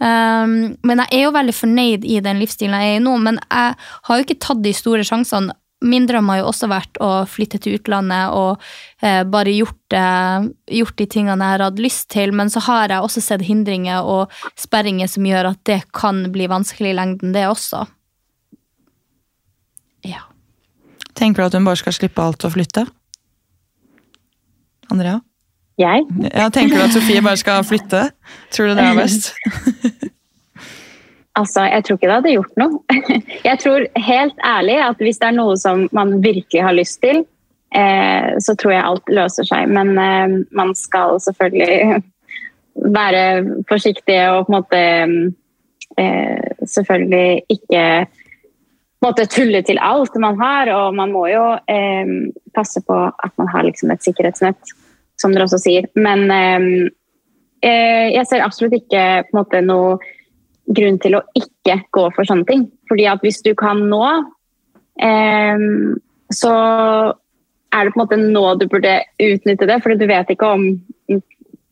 [0.00, 3.36] Um, men jeg er jo veldig fornøyd i den livsstilen jeg er i nå, men
[3.42, 5.52] jeg har jo ikke tatt de store sjansene.
[5.84, 8.60] Min drøm har jo også vært å flytte til utlandet og
[9.00, 12.92] eh, bare gjort, eh, gjort de tingene jeg har hatt lyst til, men så har
[12.92, 17.32] jeg også sett hindringer og sperringer som gjør at det kan bli vanskelig i lengden,
[17.36, 17.86] det også.
[20.04, 20.26] Ja.
[21.16, 22.84] Tenker du at hun bare skal slippe alt og flytte?
[24.92, 25.20] Andrea?
[25.80, 26.06] Jeg?
[26.28, 28.06] Ja, tenker du at Sofie bare skal flytte?
[28.52, 29.32] Tror du det er best?
[31.38, 32.98] Altså, jeg tror ikke det hadde gjort noe.
[33.48, 37.22] Jeg tror helt ærlig at hvis det er noe som man virkelig har lyst til,
[37.76, 39.70] eh, så tror jeg alt løser seg.
[39.70, 42.00] Men eh, man skal selvfølgelig
[42.98, 43.22] være
[43.70, 44.82] forsiktig og på en måte
[46.02, 47.84] eh, selvfølgelig ikke
[49.04, 50.72] måte tulle til alt man har.
[50.74, 52.14] Og man må jo eh,
[52.56, 54.74] passe på at man har liksom et sikkerhetsnett,
[55.20, 55.88] som dere også sier.
[55.98, 56.66] Men eh,
[57.66, 59.98] eh, jeg ser absolutt ikke på en måte noe
[60.70, 62.68] grunn til å ikke gå for sånne ting.
[62.90, 64.04] Fordi at hvis du kan nå,
[65.02, 65.66] eh,
[66.30, 66.54] så
[67.70, 69.80] er det på en måte nå du burde utnytte det.
[69.82, 70.66] For du vet ikke om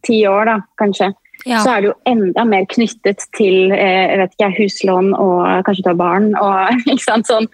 [0.07, 1.13] ti år, da, kanskje.
[1.47, 1.63] Ja.
[1.63, 5.95] Så er du jo enda mer knyttet til eh, vet ikke, huslån og kanskje ta
[5.99, 6.33] barn.
[6.39, 7.31] Og, sant?
[7.31, 7.49] Sånn,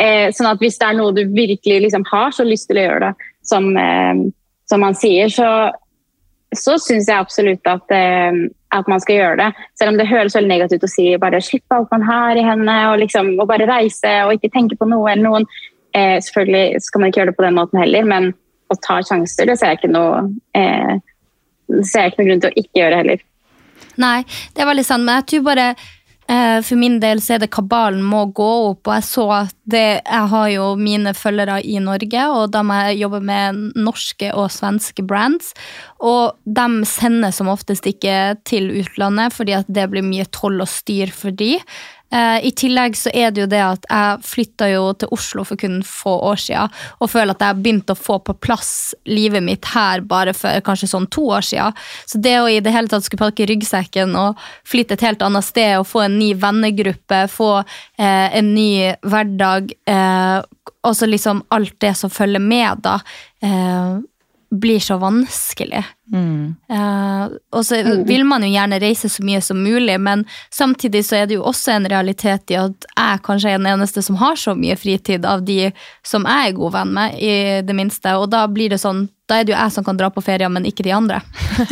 [0.00, 2.86] eh, sånn at hvis det er noe du virkelig liksom har så lyst til å
[2.88, 4.24] gjøre det, som, eh,
[4.68, 5.48] som man sier, så,
[6.56, 8.44] så syns jeg absolutt at, eh,
[8.76, 9.48] at man skal gjøre det.
[9.80, 12.44] Selv om det høres veldig negativt ut å si bare slippe alt man har i
[12.44, 15.48] hendene og, liksom, og bare reise og ikke tenke på noe eller noen.
[15.96, 18.32] Eh, selvfølgelig skal man ikke gjøre det på den måten heller, men
[18.68, 20.26] å ta sjanser, det ser jeg ikke noe,
[20.56, 20.98] eh,
[21.72, 23.22] det ser jeg ikke noen grunn til å ikke gjøre heller.
[23.98, 24.18] Nei,
[24.54, 27.50] det er veldig sant, men jeg tror bare eh, for min del så er det
[27.54, 31.76] kabalen må gå opp, og jeg så at det, jeg har jo mine følgere i
[31.82, 35.52] Norge, og da må jeg jobbe med norske og svenske brands.
[35.98, 40.70] Og de sender som oftest ikke til utlandet, fordi at det blir mye toll og
[40.72, 41.56] styr for de.
[42.08, 45.60] Eh, I tillegg så er det jo det at jeg flytta jo til Oslo for
[45.60, 46.72] kun få år siden,
[47.04, 48.70] og føler at jeg har begynt å få på plass
[49.08, 51.76] livet mitt her bare for kanskje sånn to år siden.
[52.08, 55.44] Så det å i det hele tatt skulle pakke ryggsekken og flytte et helt annet
[55.44, 58.70] sted og få en ny vennegruppe, få eh, en ny
[59.04, 60.38] hverdag, eh,
[60.86, 62.98] og så liksom alt det som følger med, da.
[63.42, 63.98] Eh,
[64.50, 65.84] blir så vanskelig.
[66.12, 66.54] Mm.
[66.70, 71.18] Eh, og så vil man jo gjerne reise så mye som mulig, men samtidig så
[71.20, 74.40] er det jo også en realitet i at jeg kanskje er den eneste som har
[74.40, 75.68] så mye fritid av de
[76.06, 78.16] som jeg er god venn med, i det minste.
[78.16, 80.48] Og da blir det sånn, da er det jo jeg som kan dra på ferie,
[80.48, 81.20] men ikke de andre.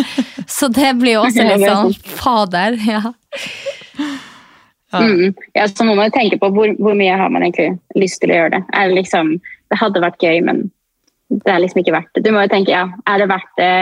[0.59, 2.81] så det blir jo også litt sånn fader.
[2.85, 3.07] ja.
[4.93, 5.03] Ja.
[5.03, 5.35] Mm.
[5.53, 8.31] ja, så må man jo tenke på hvor, hvor, mye har man egentlig lyst til
[8.31, 8.63] å gjøre det.
[8.71, 9.33] Det, liksom,
[9.71, 10.67] det hadde vært gøy, men
[11.29, 12.23] det er liksom ikke verdt det.
[12.27, 13.73] Du må jo tenke ja, er det verdt det,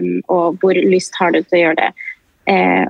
[0.00, 1.90] um, og hvor lyst har du til å gjøre det.
[2.48, 2.86] Uh,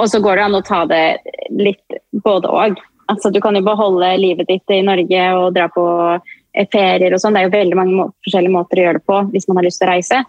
[0.00, 1.04] og så går det an å ta det
[1.52, 2.80] litt både og.
[3.10, 7.20] Altså, du kan jo beholde livet ditt i Norge og dra på eh, ferier og
[7.20, 7.34] sånn.
[7.34, 9.66] Det er jo veldig mange må forskjellige måter å gjøre det på hvis man har
[9.66, 10.20] lyst til å reise.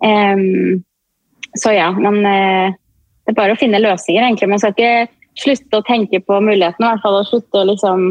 [0.00, 0.80] Um,
[1.58, 2.74] så ja, men uh,
[3.28, 4.48] det er bare å finne løsninger, egentlig.
[4.48, 8.06] Man skal ikke slutte å tenke på mulighetene, i hvert fall å slutte å, liksom,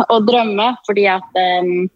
[0.00, 0.74] å drømme.
[0.86, 1.88] fordi at um,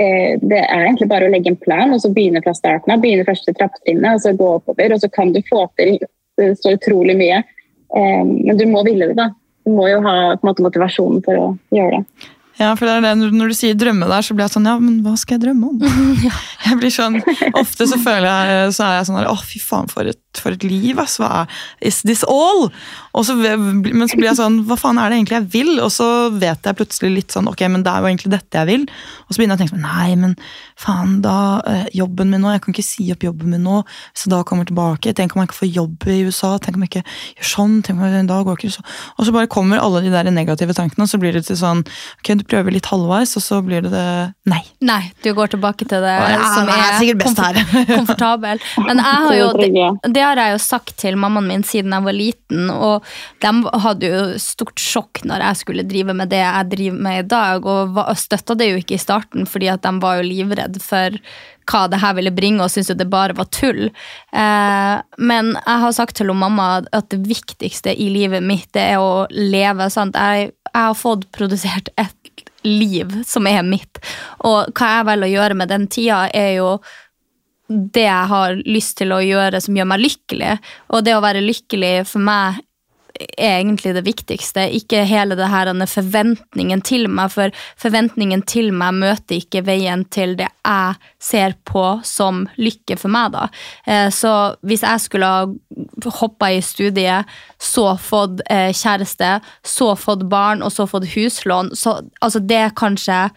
[0.00, 3.02] Eh, det er egentlig bare å legge en plan og så begynne fra starten av.
[3.02, 4.94] Begynne første trappetrinnet og så gå oppover.
[4.96, 5.98] Og så kan du få til
[6.56, 7.42] så utrolig mye.
[7.96, 9.28] Eh, men du må ville det, da.
[9.66, 10.14] Du må jo ha
[10.46, 12.28] måte, motivasjonen for å gjøre det.
[12.60, 14.74] Ja, for det er det, Når du sier drømme der, så blir jeg sånn Ja,
[14.76, 15.78] men hva skal jeg drømme om?
[16.66, 17.16] Jeg blir sånn,
[17.56, 20.64] Ofte så føler jeg så er jeg sånn Å, fy faen, for et, for et
[20.66, 21.18] liv, ass.
[21.20, 22.68] Hva er Is this all?
[23.16, 25.72] Og så, men så blir jeg sånn Hva faen er det egentlig jeg vil?
[25.82, 28.68] Og så vet jeg plutselig litt sånn Ok, men det er jo egentlig dette jeg
[28.68, 28.84] vil.
[29.26, 30.36] Og så begynner jeg å tenke sånn Nei, men
[30.78, 33.80] faen, da eh, Jobben min nå Jeg kan ikke si opp jobben min nå.
[34.12, 36.52] Hvis jeg da kommer tilbake Tenk om jeg ikke får jobb i USA?
[36.62, 37.04] Tenk om jeg ikke
[37.40, 37.78] gjør sånn?
[37.86, 40.76] Tenk om jeg, da går ikke så Og så bare kommer alle de der negative
[40.76, 41.82] tankene, og så blir det til sånn
[42.20, 44.06] Ok, du prøver litt halvveis, og så blir det det
[44.50, 44.60] Nei.
[44.82, 47.58] Nei, du går tilbake til det ja, som er, er komfort,
[47.90, 48.62] komfortabel.
[48.86, 49.68] Men jeg har jo, det,
[50.16, 53.06] det, har jeg jo sagt til mammaen min siden jeg var liten, og
[53.42, 53.52] de
[53.84, 57.70] hadde jo stort sjokk når jeg skulle drive med det jeg driver med i dag,
[57.70, 61.18] og støtta det jo ikke i starten, fordi at de var jo livredd for
[61.70, 63.88] hva det her ville bringe, og syntes jo det bare var tull.
[64.34, 69.02] Eh, men jeg har sagt til mamma at det viktigste i livet mitt det er
[69.02, 69.90] å leve.
[69.90, 70.18] sant?
[70.18, 72.16] Jeg, jeg har fått produsert et
[72.66, 74.00] liv som er mitt.
[74.46, 76.74] Og hva jeg velger å gjøre med den tida, er jo
[77.70, 80.56] det jeg har lyst til å gjøre som gjør meg lykkelig.
[80.90, 82.58] Og det å være lykkelig for meg
[83.20, 84.64] er egentlig det viktigste.
[84.76, 90.36] Ikke hele det her forventningen til meg, for forventningen til meg møter ikke veien til
[90.38, 93.32] det jeg ser på som lykke for meg.
[93.32, 93.48] da.
[93.86, 95.46] Eh, så hvis jeg skulle ha
[96.20, 97.26] hoppa i studiet,
[97.58, 102.76] så fått eh, kjæreste, så fått barn og så fått huslån, så altså det er
[102.76, 103.28] kanskje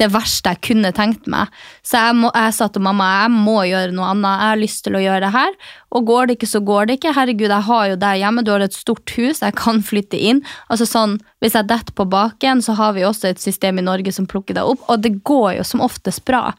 [0.00, 1.50] det verste jeg kunne tenkt meg.
[1.86, 4.30] Så jeg, må, jeg, sa til mamma jeg må gjøre noe annet.
[4.30, 5.56] Jeg har lyst til å gjøre det her.
[5.96, 7.14] Og går det ikke, så går det ikke.
[7.16, 10.44] Herregud, jeg har jo deg hjemme, du har et stort hus, jeg kan flytte inn.
[10.70, 14.12] Altså sånn, Hvis jeg detter på baken, så har vi også et system i Norge
[14.12, 16.50] som plukker deg opp, og det går jo som oftest bra.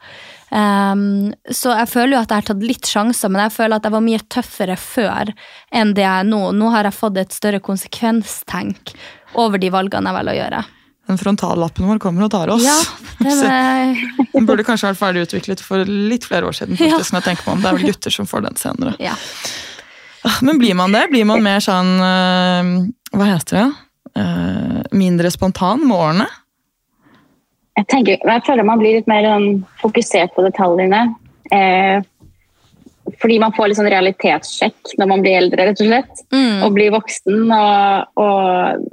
[0.50, 3.86] Um, så jeg føler jo at jeg har tatt litt sjanser, men jeg føler at
[3.86, 5.30] jeg var mye tøffere før
[5.70, 6.42] enn det jeg er nå.
[6.58, 8.96] Nå har jeg fått et større konsekvenstenk
[9.38, 10.64] over de valgene jeg velger å gjøre
[11.10, 12.64] den frontallappen vår kommer og tar oss.
[12.64, 12.78] Ja,
[13.24, 14.02] det var...
[14.32, 16.78] den burde kanskje vært ferdig utviklet for litt flere år siden.
[16.78, 17.16] faktisk, ja.
[17.16, 18.94] når jeg tenker meg om Det er vel gutter som får den senere.
[19.02, 19.16] Ja.
[20.22, 21.08] Ah, men blir man det?
[21.10, 22.68] Blir man mer sånn uh,
[23.10, 23.66] Hva heter det?
[24.12, 26.28] Uh, mindre spontan med årene?
[27.80, 31.06] Jeg, tenker, jeg føler man blir litt mer sånn, fokusert på detaljene.
[31.52, 32.04] Eh,
[33.22, 36.20] fordi man får litt sånn realitetssjekk når man blir eldre, rett og slett.
[36.34, 36.58] Mm.
[36.66, 37.46] Og blir voksen.
[37.48, 38.84] og, og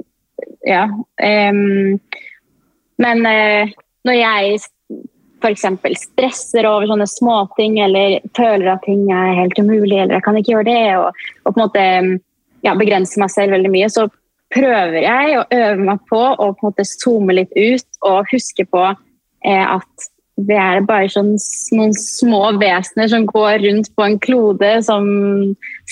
[0.66, 0.84] ja.
[1.22, 1.98] Um,
[3.00, 3.72] men uh,
[4.06, 4.60] når jeg
[5.40, 5.66] f.eks.
[6.02, 10.54] stresser over sånne småting eller føler at ting er helt umulig, eller jeg kan ikke
[10.54, 11.84] gjøre det, og, og på en måte
[12.66, 14.06] ja, begrenser meg selv veldig mye, så
[14.50, 18.66] prøver jeg å øve meg på å på en måte zoome litt ut og huske
[18.68, 21.34] på eh, at det er bare sånn,
[21.76, 25.04] noen små vesener som går rundt på en klode som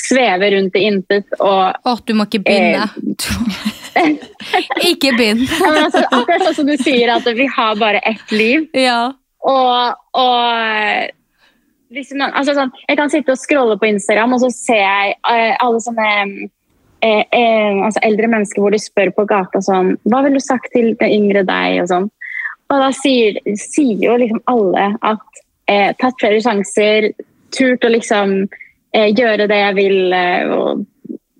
[0.09, 1.29] svever rundt i intet.
[1.37, 1.75] Å,
[2.09, 2.89] du må ikke begynne.
[2.89, 3.75] Eh,
[4.91, 5.45] ikke begynn.
[5.49, 8.69] altså, akkurat sånn som du sier, at vi har bare ett liv.
[8.77, 9.13] Ja.
[9.49, 11.15] Og, og
[12.19, 15.55] man, altså sånn, Jeg kan sitte og scrolle på Instagram, og så ser jeg uh,
[15.65, 20.41] alle sånne uh, uh, altså eldre mennesker hvor de spør på gata sånn Hva ville
[20.41, 21.83] du sagt til den yngre deg?
[21.85, 22.09] og sånn.
[22.69, 27.07] Og da sier, sier jo liksom alle at eh, tatt flere sjanser,
[27.57, 28.35] turt å liksom
[28.93, 30.17] eh, gjøre det jeg vil
[30.53, 30.83] og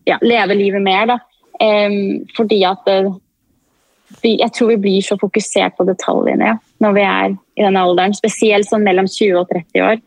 [0.09, 1.05] ja, leve livet mer.
[1.11, 1.19] da.
[2.37, 3.11] Fordi at eh,
[4.23, 8.15] jeg tror vi blir så fokusert på detaljene når vi er i denne alderen.
[8.17, 10.03] Spesielt sånn mellom 20 og 30 år.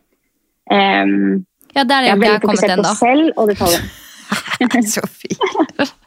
[0.72, 2.94] Um, Ja, der er jeg jeg kommet fokusert på ennå.
[3.00, 4.86] selv og detaljene.
[4.96, 5.94] Så fint.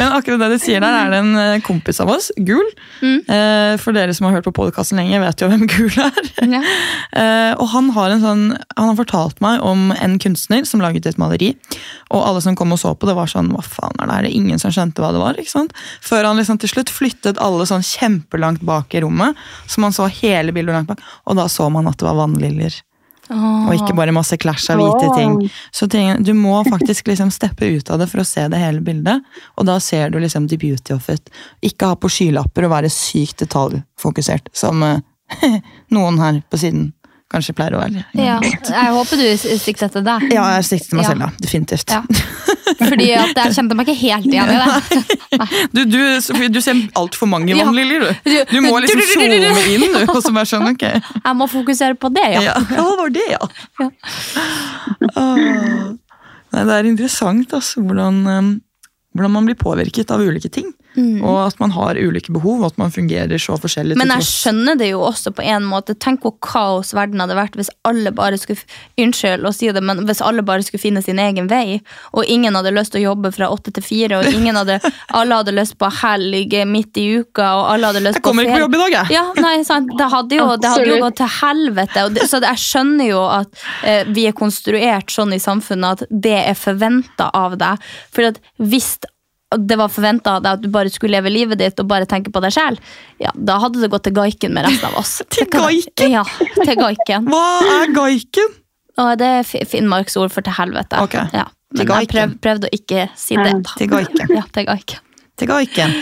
[0.00, 2.64] Men akkurat det du sier der, er det en eh, kompis av oss, Gul.
[3.04, 3.18] Mm.
[3.28, 6.32] Eh, For dere som har hørt på podkasten lenge, vet jo hvem Gul er.
[6.56, 6.64] Ja.
[7.20, 8.42] Eh, Og han har, en sånn,
[8.78, 11.48] han har fortalt meg om en kunstner som laget et maleri.
[12.14, 14.28] Og alle som kom og så på det, var sånn Hva faen er det her?
[14.28, 15.34] Er Ingen som skjønte hva det var.
[15.40, 15.74] ikke sant?
[16.06, 19.36] Før han liksom til slutt flyttet alle sånn kjempelangt bak i rommet.
[19.66, 22.78] Så man så hele bildet langt bak, og da så man at det var vannliljer.
[23.30, 25.36] Og ikke bare masse clash av hvite ting.
[25.74, 29.22] Så du må faktisk liksom steppe ut av det for å se det hele bildet.
[29.56, 31.30] Og da ser du liksom the beauty of it.
[31.62, 35.02] Ikke ha på skylapper og være sykt detaljfokusert, som eh,
[35.94, 36.90] noen her på siden
[37.30, 38.00] kanskje pleier å være.
[38.18, 38.38] Ja.
[38.42, 39.26] Jeg håper du
[39.62, 40.24] sikter til deg.
[40.34, 41.10] Ja, jeg sikter til meg Ja.
[41.12, 41.28] selv, da.
[41.44, 41.90] Definitivt.
[41.94, 42.02] Ja.
[42.80, 44.68] Fordi at jeg kjente meg ikke helt igjen i det.
[45.74, 47.64] Du, du, Sofie, du ser altfor mange Ja.
[47.68, 48.34] vannliljer, du.
[48.50, 49.38] Du må liksom zoome
[49.76, 50.02] inn, du.
[50.10, 50.84] Og så bare skjønne, ok.
[51.24, 52.42] Jeg må fokusere på det, ja.
[52.50, 53.42] Ja, det var det, ja?
[53.80, 53.90] ja.
[56.50, 58.24] Nei, det er interessant altså, hvordan,
[59.14, 60.72] hvordan man blir påvirket av ulike ting.
[61.00, 61.24] Mm.
[61.24, 63.96] Og at man har ulike behov, og at man fungerer så forskjellig.
[64.00, 65.96] Men jeg skjønner det jo også på en måte.
[66.00, 68.60] Tenk hvor kaos verden hadde vært hvis alle bare skulle
[69.00, 71.80] Unnskyld å si det, men hvis alle bare skulle finne sin egen vei,
[72.12, 74.78] og ingen hadde lyst til å jobbe fra åtte til fire, og ingen hadde,
[75.18, 78.48] alle hadde lyst på helg midt i uka, og alle hadde lyst på Jeg kommer
[78.48, 79.16] på ikke på jobb i dag, jeg.
[79.16, 79.94] Ja, nei, sant.
[79.96, 82.06] Det hadde jo, det hadde jo gått til helvete.
[82.16, 86.36] Det, så jeg skjønner jo at eh, vi er konstruert sånn i samfunnet at det
[86.42, 87.90] er forventa av deg.
[88.14, 88.96] For at hvis
[89.58, 92.54] det var forventa at du bare skulle leve livet ditt og bare tenke på deg
[92.54, 92.78] sjæl,
[93.22, 95.16] ja, da hadde det gått til gaiken med resten av oss.
[95.34, 96.14] Til gaiken?
[96.14, 96.24] Ja,
[96.62, 97.30] til gaiken.
[97.30, 97.44] Hva
[97.80, 98.56] er gaiken?
[99.00, 100.98] Og det er Finnmarks Finnmarksord for til helvete.
[101.02, 101.16] Ok.
[101.34, 101.46] Ja.
[101.74, 103.52] Til Men jeg prøv, prøvde å ikke si det.
[103.64, 103.76] da.
[103.78, 104.32] Til gaiken.
[104.38, 105.06] Ja, til gaiken.
[105.38, 105.94] Til gaiken.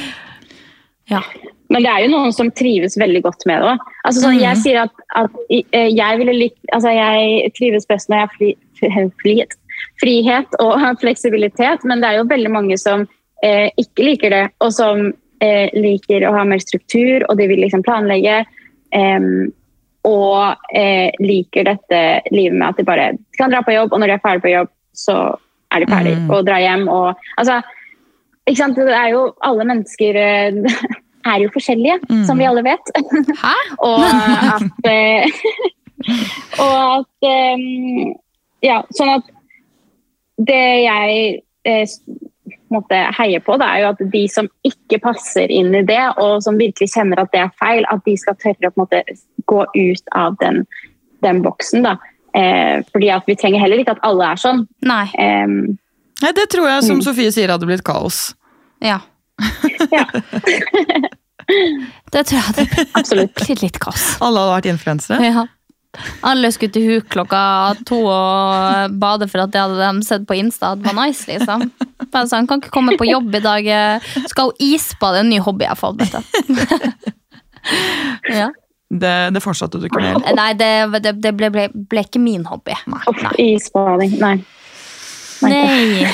[1.13, 1.21] Ja.
[1.69, 3.85] Men det er jo noen som trives veldig godt med det òg.
[4.09, 8.23] Altså, sånn, Jeg sier at, at eh, jeg ville likt Altså, jeg trives best når
[8.23, 9.57] jeg har fri, frihet,
[10.03, 13.05] frihet og fleksibilitet, men det er jo veldig mange som
[13.45, 17.61] eh, ikke liker det, og som eh, liker å ha mer struktur, og de vil
[17.65, 18.45] liksom planlegge.
[20.09, 21.99] og eh, liker dette
[22.33, 24.53] livet med at de bare kan dra på jobb, og når de er ferdig på
[24.55, 25.17] jobb, så
[25.75, 26.31] er de ferdig Mm.
[26.33, 26.87] og drar hjem.
[26.89, 27.59] Og, altså,
[28.49, 28.77] ikke sant?
[28.79, 30.79] Det er jo alle mennesker eh,
[31.33, 32.25] er jo forskjellige, Mm.
[32.25, 32.93] som vi alle vet.
[33.45, 33.57] Hæ?
[33.85, 35.29] og at eh,
[36.63, 37.29] Og at
[38.63, 39.27] Ja, sånn at
[40.39, 41.43] det jeg
[42.69, 45.83] eh, s- måtte heie på, det er jo at de som ikke passer inn i
[45.83, 48.83] det, og som virkelig kjenner at det er feil, at de skal tørre å på
[48.83, 49.03] en måte
[49.47, 50.67] gå ut av den,
[51.23, 51.83] den boksen.
[51.83, 51.97] da.
[52.35, 54.67] Eh, fordi at vi trenger heller ikke at alle er sånn.
[54.83, 55.05] Nei.
[55.19, 55.47] Eh,
[56.23, 57.03] Nei, det tror jeg, som Mm.
[57.03, 58.35] Sofie sier, hadde blitt kaos.
[58.83, 59.01] Ja.
[59.93, 60.05] ja,
[62.13, 62.67] Det tror jeg hadde
[62.99, 63.35] absolutt.
[63.35, 64.17] blitt litt kaos.
[64.21, 65.21] Alle hadde vært influensere.
[65.25, 65.47] Ja.
[66.29, 67.41] Alle skulle til huk klokka
[67.89, 71.69] to og bade for at det hadde de sett på Insta at var nice, liksom.
[72.09, 73.69] Bare sånn, kan ikke komme på jobb i dag.
[74.31, 75.25] Skal hun isbade?
[75.25, 77.13] En ny hobby jeg har fått, vet du.
[78.33, 78.49] Ja.
[78.89, 80.23] Det, det fortsatte du ikke med.
[80.37, 80.69] Nei, det,
[81.05, 82.73] det, det ble, ble, ble ikke min hobby.
[82.89, 83.33] Nei.
[83.53, 84.15] Isbading.
[84.23, 84.39] Nei.
[85.45, 86.07] Nei.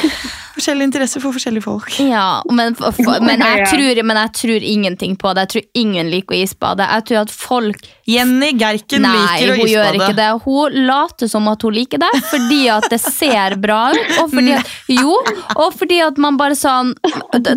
[0.54, 1.90] Forskjellige interesser for forskjellige folk.
[1.98, 5.46] Ja, men, men, jeg tror, men jeg tror ingenting på det.
[5.46, 6.86] Jeg tror ingen liker å isbade.
[6.86, 9.50] Jeg tror at folk Jenny Gerken Nei, liker å isbade.
[9.50, 10.28] Nei, hun gjør ikke det.
[10.44, 14.14] Hun later som at hun liker det, fordi at det ser bra ut.
[14.22, 15.18] Og fordi at, jo,
[15.56, 16.94] og fordi at man bare sånn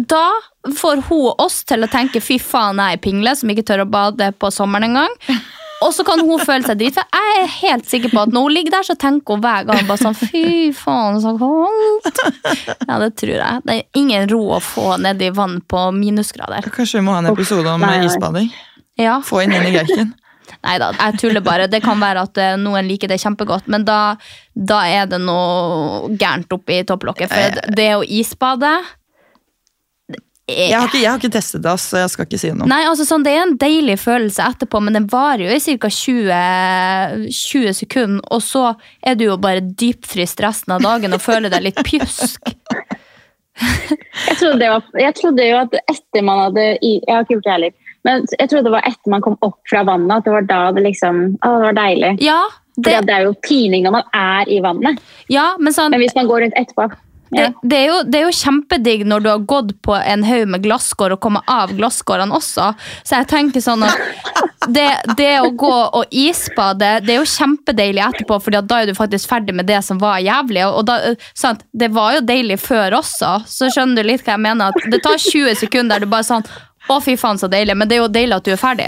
[0.08, 0.26] Da
[0.76, 3.92] får hun oss til å tenke 'fy faen, jeg er pingle som ikke tør å
[3.92, 5.16] bade på sommeren engang'.
[5.86, 7.10] Og så kan hun føle seg dritfett.
[7.14, 9.84] Jeg er helt sikker på at når hun ligger der, så tenker hun hver gang
[9.90, 12.22] bare sånn 'fy faen, så kaldt'.
[12.88, 13.62] Ja, det tror jeg.
[13.66, 16.66] Det er ingen ro å få nedi vann på minusgrader.
[16.74, 18.06] Kanskje vi må ha en episode om nei, nei.
[18.10, 18.50] isbading?
[18.98, 19.20] Ja.
[19.22, 20.16] Få inn i Gerken.
[20.64, 21.68] Nei da, jeg tuller bare.
[21.70, 24.16] Det kan være at eh, noen liker det kjempegodt, men da,
[24.56, 27.30] da er det noe gærent oppi topplokket.
[27.30, 28.72] For det- det å isbade
[30.48, 32.70] Jeg har ikke, jeg har ikke testet det, så jeg skal ikke si noe.
[32.72, 35.90] Nei, altså sånn, Det er en deilig følelse etterpå, men den varer jo i ca.
[35.92, 38.22] 20, 20 sekunder.
[38.32, 38.70] Og så
[39.04, 42.54] er du jo bare dypfryst resten av dagen og føler deg litt pjusk.
[43.58, 47.48] Jeg trodde, det var, jeg trodde jo at etter man hadde Jeg har ikke gjort
[47.48, 47.76] det heller.
[48.06, 50.60] Men jeg trodde det var etter man kom opp fra vannet, at det var da
[50.78, 52.12] det liksom Å, det var deilig.
[52.24, 52.40] Ja,
[52.78, 55.04] Fordi det, at det er jo pining når man er i vannet.
[55.34, 56.88] ja men sånn Men hvis man går rundt etterpå
[57.30, 60.46] Det, det, er jo, det er jo kjempedigg når du har gått på en haug
[60.54, 62.70] med glasskår og kommet av glasskårene også.
[63.04, 64.00] Så jeg tenker sånn at
[64.68, 64.88] det,
[65.20, 69.32] det å gå og isbade, det er jo kjempedeilig etterpå, for da er du faktisk
[69.32, 70.64] ferdig med det som var jævlig.
[70.70, 71.00] Og da,
[71.38, 74.72] sant, det var jo deilig før også, så skjønner du litt hva jeg mener.
[74.72, 76.48] At det tar 20 sekunder der du bare sånn
[76.90, 77.76] å, fy faen, så deilig.
[77.78, 78.88] Men det er jo deilig at du er ferdig.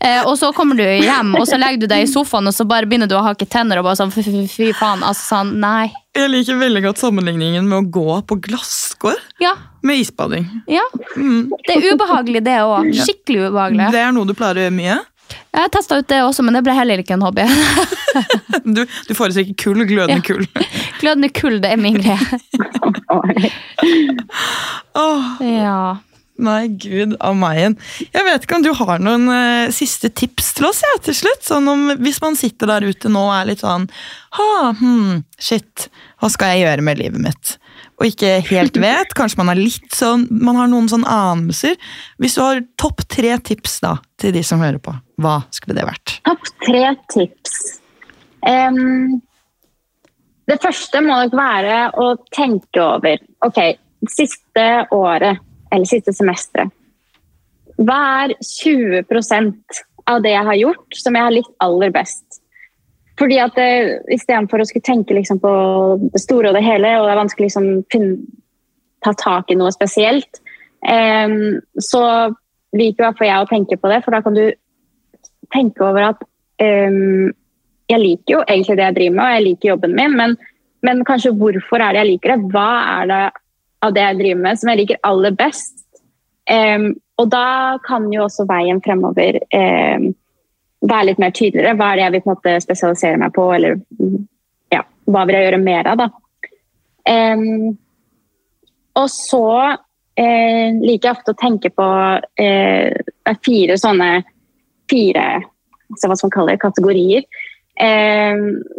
[0.00, 2.64] Eh, og så kommer du hjem, og så legger du deg i sofaen, og så
[2.68, 5.00] bare begynner du å hake tenner og bare sånn fy, fy, fy faen.
[5.06, 5.86] Altså sånn, nei.
[6.16, 9.52] Jeg liker veldig godt sammenligningen med å gå på glasskår Ja.
[9.82, 10.46] med isbading.
[10.66, 10.82] ja.
[11.14, 12.90] Det er ubehagelig, det òg.
[13.04, 13.86] Skikkelig ubehagelig.
[13.94, 14.98] Det er noe du pleier å gjøre mye.
[15.30, 17.44] Jeg har testa ut det også, men det ble heller ikke en hobby.
[18.66, 20.22] Du, du foretrekker kull, glødende Ja.
[20.26, 20.42] kull.
[21.00, 22.18] Glødende kull, det er min greie.
[24.98, 25.22] oh.
[25.40, 25.96] Ja.
[26.42, 27.76] Nei, gud av meg igjen.
[28.10, 31.44] Jeg vet ikke om du har noen uh, siste tips til oss, ja, til slutt?
[31.46, 33.88] Sånn om, hvis man sitter der ute nå og er litt sånn
[34.38, 35.88] ha, hmm, shit,
[36.20, 37.56] hva skal jeg gjøre med livet mitt?
[38.00, 39.14] Og ikke helt vet.
[39.18, 41.76] Kanskje man er litt sånn, man har noen sånn anelser.
[42.22, 45.88] Hvis du har topp tre tips da, til de som hører på, hva skulle det
[45.88, 46.20] vært?
[46.28, 47.58] Topp tre tips.
[48.40, 49.20] Um,
[50.50, 53.58] det første må nok være å tenke over Ok,
[54.08, 54.64] siste
[54.96, 55.38] året,
[55.70, 56.72] eller siste semesteret.
[57.80, 59.06] Hva er 20
[60.10, 62.40] av det jeg har gjort, som jeg har likt aller best?
[63.20, 65.52] Fordi at eh, Istedenfor å skulle tenke liksom på
[66.12, 68.20] det store og det hele, og det er vanskelig liksom finne,
[69.04, 70.42] ta tak i noe spesielt,
[70.84, 72.02] em, så
[72.76, 74.44] liker i hvert fall jeg å tenke på det, for da kan du
[75.52, 76.24] tenke over at
[76.60, 77.30] em,
[77.90, 80.36] jeg liker jo egentlig det jeg driver med, og jeg liker jobben min, men,
[80.86, 82.52] men kanskje hvorfor er det jeg liker det?
[82.52, 82.68] Hva
[83.00, 83.22] er det
[83.84, 85.76] av det jeg driver med som jeg liker aller best?
[86.50, 90.08] Um, og da kan jo også veien fremover um,
[90.88, 91.76] være litt mer tydeligere.
[91.78, 93.78] Hva er det jeg vil på en måte spesialisere meg på, eller
[94.72, 96.08] ja, hva vil jeg gjøre mer av, da?
[97.10, 97.76] Um,
[99.00, 104.10] og så uh, liker jeg ofte å tenke på uh, fire sånne
[104.90, 105.26] fire
[105.90, 107.24] altså hva skal man kalle det, kategorier.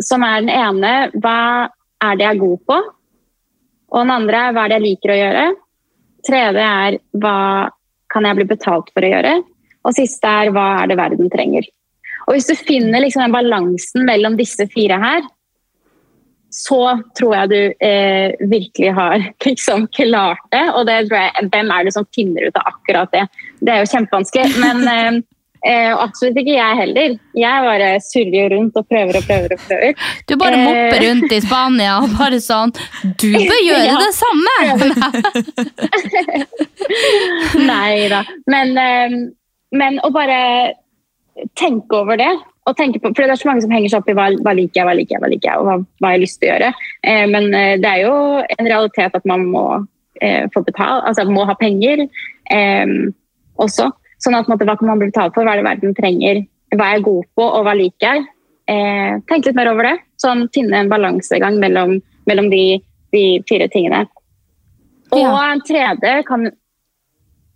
[0.06, 0.92] Som er den ene
[1.24, 1.40] hva
[2.06, 2.78] er det jeg er god på?
[3.92, 5.46] Og den andre er hva er det jeg liker å gjøre?
[6.28, 7.38] Tredje er hva
[8.12, 9.36] kan jeg bli betalt for å gjøre?
[9.88, 11.68] Og siste er hva er det verden trenger?
[12.28, 15.26] Og hvis du finner liksom den balansen mellom disse fire her,
[16.52, 16.80] så
[17.16, 20.66] tror jeg du eh, virkelig har liksom klart det.
[20.76, 23.26] Og det tror jeg, hvem er det som finner ut av akkurat det?
[23.60, 24.60] Det er jo kjempevanskelig.
[24.62, 25.22] Men eh,
[25.66, 27.16] eh, absolutt ikke jeg heller.
[27.38, 29.54] Jeg bare surrer rundt og prøver og prøver.
[29.56, 29.94] og prøver.
[30.30, 30.66] Du bare Eh.
[30.66, 32.72] mopper rundt i Spania og bare sånn
[33.18, 33.98] Du bør gjøre Ja.
[34.02, 34.56] det samme!
[37.72, 38.24] Nei da.
[38.48, 39.10] Men, eh,
[39.78, 40.74] men å bare
[41.58, 42.32] tenke over det.
[42.70, 44.52] Og tenke på, for Det er så mange som henger seg opp i hva, hva
[44.54, 46.54] liker jeg, hva liker jeg, hva liker jeg, og hva, hva har lyst til å
[46.54, 46.70] gjøre.
[47.10, 48.14] Eh, men eh, det er jo
[48.58, 49.64] en realitet at man må
[50.22, 52.04] eh, få betalt, altså må ha penger
[52.54, 52.94] eh,
[53.58, 53.90] også.
[54.22, 56.44] Sånn at måte, hva kan man bli betalt for, hva er det verden trenger,
[56.76, 58.26] hva er jeg god på, og hva liker jeg.
[58.72, 59.98] Eh, tenk litt mer over det.
[60.22, 61.98] Sånn finne en balansegang mellom,
[62.30, 62.66] mellom de,
[63.16, 64.06] de fire tingene.
[65.12, 65.32] Og Ja.
[65.52, 66.52] en tredje kan,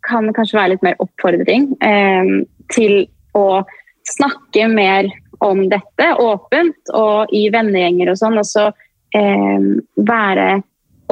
[0.04, 2.34] kan kanskje være litt mer oppfordring eh,
[2.74, 3.06] til
[3.38, 3.64] å
[4.10, 5.08] snakke mer
[5.46, 8.38] om dette åpent og i vennegjenger og sånn.
[8.42, 8.68] Og så
[9.16, 10.50] eh, være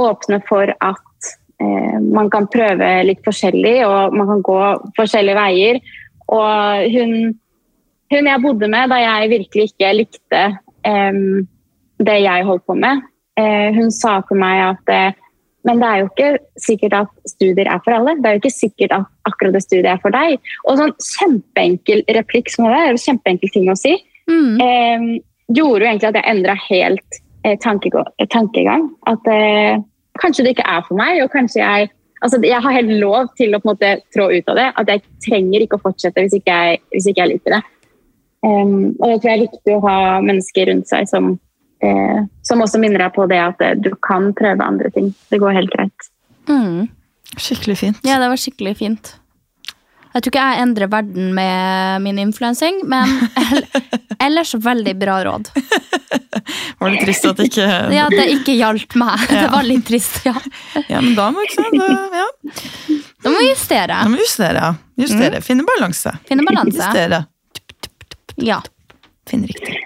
[0.01, 1.12] åpne for at
[2.03, 4.59] man kan prøve litt forskjellig og man kan gå
[4.97, 5.79] forskjellige veier.
[6.33, 7.15] Og hun,
[8.13, 10.45] hun jeg bodde med da jeg virkelig ikke likte
[10.87, 11.43] um,
[12.03, 13.03] det jeg holdt på med,
[13.39, 15.19] uh, hun sa til meg at uh,
[15.63, 18.17] men det er jo ikke sikkert at studier er for alle.
[18.19, 20.35] Det er jo ikke sikkert at akkurat det studiet er for deg.
[20.67, 24.55] Og sånn kjempeenkel replikk som det er, kjempeenkel ting å si, Mm.
[24.61, 28.85] eh, gjorde jo egentlig at jeg endra helt eh, eh, tankegang.
[29.07, 29.79] At eh,
[30.21, 31.91] kanskje det ikke er for meg, og kanskje jeg
[32.23, 34.67] Altså, jeg har helt lov til å på en måte trå ut av det.
[34.79, 37.59] At jeg trenger ikke å fortsette hvis ikke jeg, hvis ikke jeg liker det.
[38.47, 41.33] Um, og jeg tror det er viktig å ha mennesker rundt seg som,
[41.83, 45.11] eh, som også minner deg på det at eh, du kan prøve andre ting.
[45.31, 46.07] Det går helt greit.
[46.47, 46.87] Mm.
[47.35, 48.01] Skikkelig fint.
[48.07, 49.13] Ja, det var skikkelig fint.
[50.13, 53.09] Jeg tror ikke jeg endrer verden med min influensing, men
[54.25, 55.49] ellers veldig bra råd.
[55.53, 59.23] Det Var litt trist at det ikke Ja, det ikke hjalp meg.
[59.29, 60.35] Det var litt trist, ja.
[60.89, 62.25] Ja, men da må ikke sant, ja.
[63.23, 64.01] Da må vi justere.
[64.03, 64.71] Da må vi justere, ja.
[65.03, 65.41] Justere.
[65.45, 66.13] Finne balanse.
[66.29, 66.77] Finne balanse.
[66.77, 67.23] Justere.
[68.43, 68.59] Ja.
[69.29, 69.79] Finne riktig.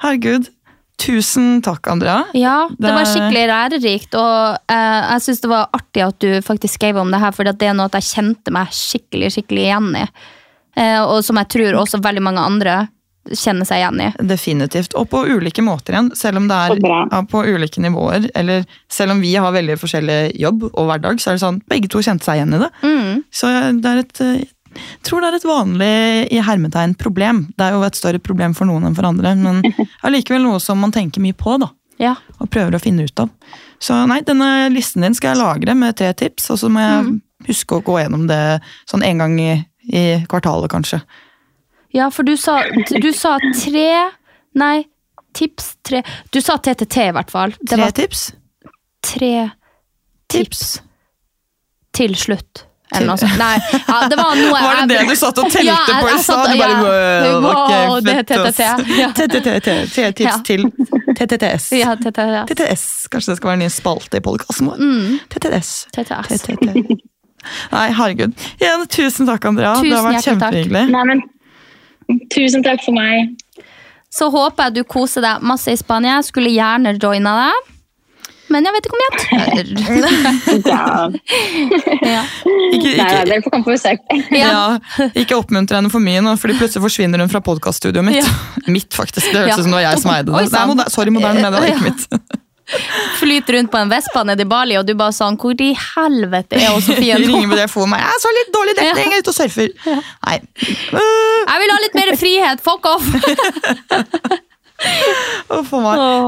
[0.00, 0.48] Herregud.
[1.00, 2.24] Tusen takk, Andrea.
[2.36, 6.76] Ja, det var skikkelig lærerikt, og eh, jeg syns det var artig at du faktisk
[6.76, 9.90] skrev om det her, for det er noe at jeg kjente meg skikkelig skikkelig igjen
[10.02, 10.06] i.
[10.76, 12.76] Eh, og som jeg tror også veldig mange andre
[13.36, 14.10] kjenner seg igjen i.
[14.28, 14.94] Definitivt.
[14.98, 16.12] Og på ulike måter igjen.
[16.18, 18.30] Selv om det er ja, på ulike nivåer.
[18.34, 21.90] Eller selv om vi har veldig forskjellig jobb og hverdag, så er det sånn begge
[21.92, 22.70] to kjente seg igjen i det.
[22.82, 23.20] Mm.
[23.32, 24.22] Så det er et
[25.06, 25.92] tror det er et vanlig
[26.32, 27.44] i hermetegn problem.
[27.56, 29.62] Det er jo et større problem for noen enn for andre, men
[30.06, 31.56] allikevel noe som man tenker mye på.
[31.62, 32.14] da Ja.
[32.40, 33.28] og prøver å finne ut av.
[33.80, 37.18] Så nei, denne listen din skal jeg lagre med tre tips, og så må jeg
[37.48, 39.50] huske å gå gjennom det sånn en gang i,
[39.92, 41.00] i kvartalet, kanskje.
[41.92, 42.60] Ja, for du sa,
[43.02, 43.88] du sa tre
[44.54, 44.84] Nei,
[45.34, 46.00] tips tre
[46.32, 47.52] Du sa TTT, i hvert fall.
[47.60, 48.22] Det Tre tips?
[49.02, 49.50] tre
[50.30, 50.80] tips
[51.96, 52.64] til slutt.
[52.92, 53.36] Eller noe sånt.
[53.38, 56.08] Nei, ja, det var noe Var det det du satt og telte Ja, jeg- på
[56.10, 56.54] i stad?
[56.58, 56.68] ja.
[57.40, 58.22] wow, det er.
[58.30, 58.60] TTT.
[58.98, 59.10] Ja.
[59.14, 60.64] TTT, tips til
[61.20, 61.68] TTTS.
[62.50, 62.84] TTS.
[63.12, 64.80] Kanskje det skal være en ny spalte i podkasten vår.
[64.80, 65.20] Mm.
[65.30, 65.70] TTS.
[67.72, 68.34] Nei, herregud.
[68.60, 69.74] Igjen, tusen takk, Andrea.
[69.80, 71.22] det har vært kjempehyggelig.
[72.34, 73.36] Tusen takk for meg.
[74.10, 76.18] Så håper jeg du koser deg masse i Spania.
[76.26, 77.68] Skulle gjerne joina deg.
[78.50, 79.66] Men jeg vet ikke om jeg tør.
[82.10, 82.22] Ja.
[82.74, 83.06] Ikke, Nei,
[83.38, 83.60] ikke, på
[84.34, 84.78] ja.
[85.22, 88.20] ikke oppmuntre henne for mye nå, fordi plutselig forsvinner hun fra podkaststudioet mitt.
[88.20, 88.28] Ja.
[88.74, 89.30] Mitt, faktisk.
[89.32, 89.58] Det hørtes Ja.
[89.58, 90.50] ut som det var jeg som eide Oi, det.
[90.50, 90.68] det er sann.
[90.74, 91.74] moder sorry, moderne media, Ja.
[91.74, 92.02] ikke mitt.
[93.18, 96.54] Flyter rundt på en Vespa nede i Bali, og du bare sånn Hvor i helvete
[96.60, 97.26] er Sofie nå?
[97.26, 98.04] ringer med telefonen meg.
[98.04, 99.68] Jeg så litt dårlig dekning, jeg er ute og surfer.
[100.28, 100.36] Nei.
[101.50, 102.62] Jeg vil ha litt mer frihet!
[102.62, 104.46] Fuck off!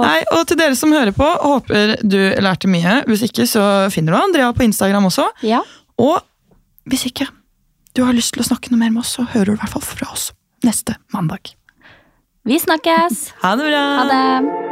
[0.03, 2.99] Nei, og til dere som hører på, håper du lærte mye.
[3.09, 3.63] Hvis ikke, så
[3.95, 5.29] finner du Andrea på Instagram også.
[5.47, 5.63] Ja.
[6.03, 6.19] Og
[6.91, 7.29] hvis ikke
[7.97, 9.75] du har lyst til å snakke noe mer med oss, så hører du i hvert
[9.77, 10.31] fall fra oss
[10.67, 11.55] neste mandag.
[12.49, 13.29] Vi snakkes.
[13.45, 13.87] Ha det bra!
[14.01, 14.72] Ha det.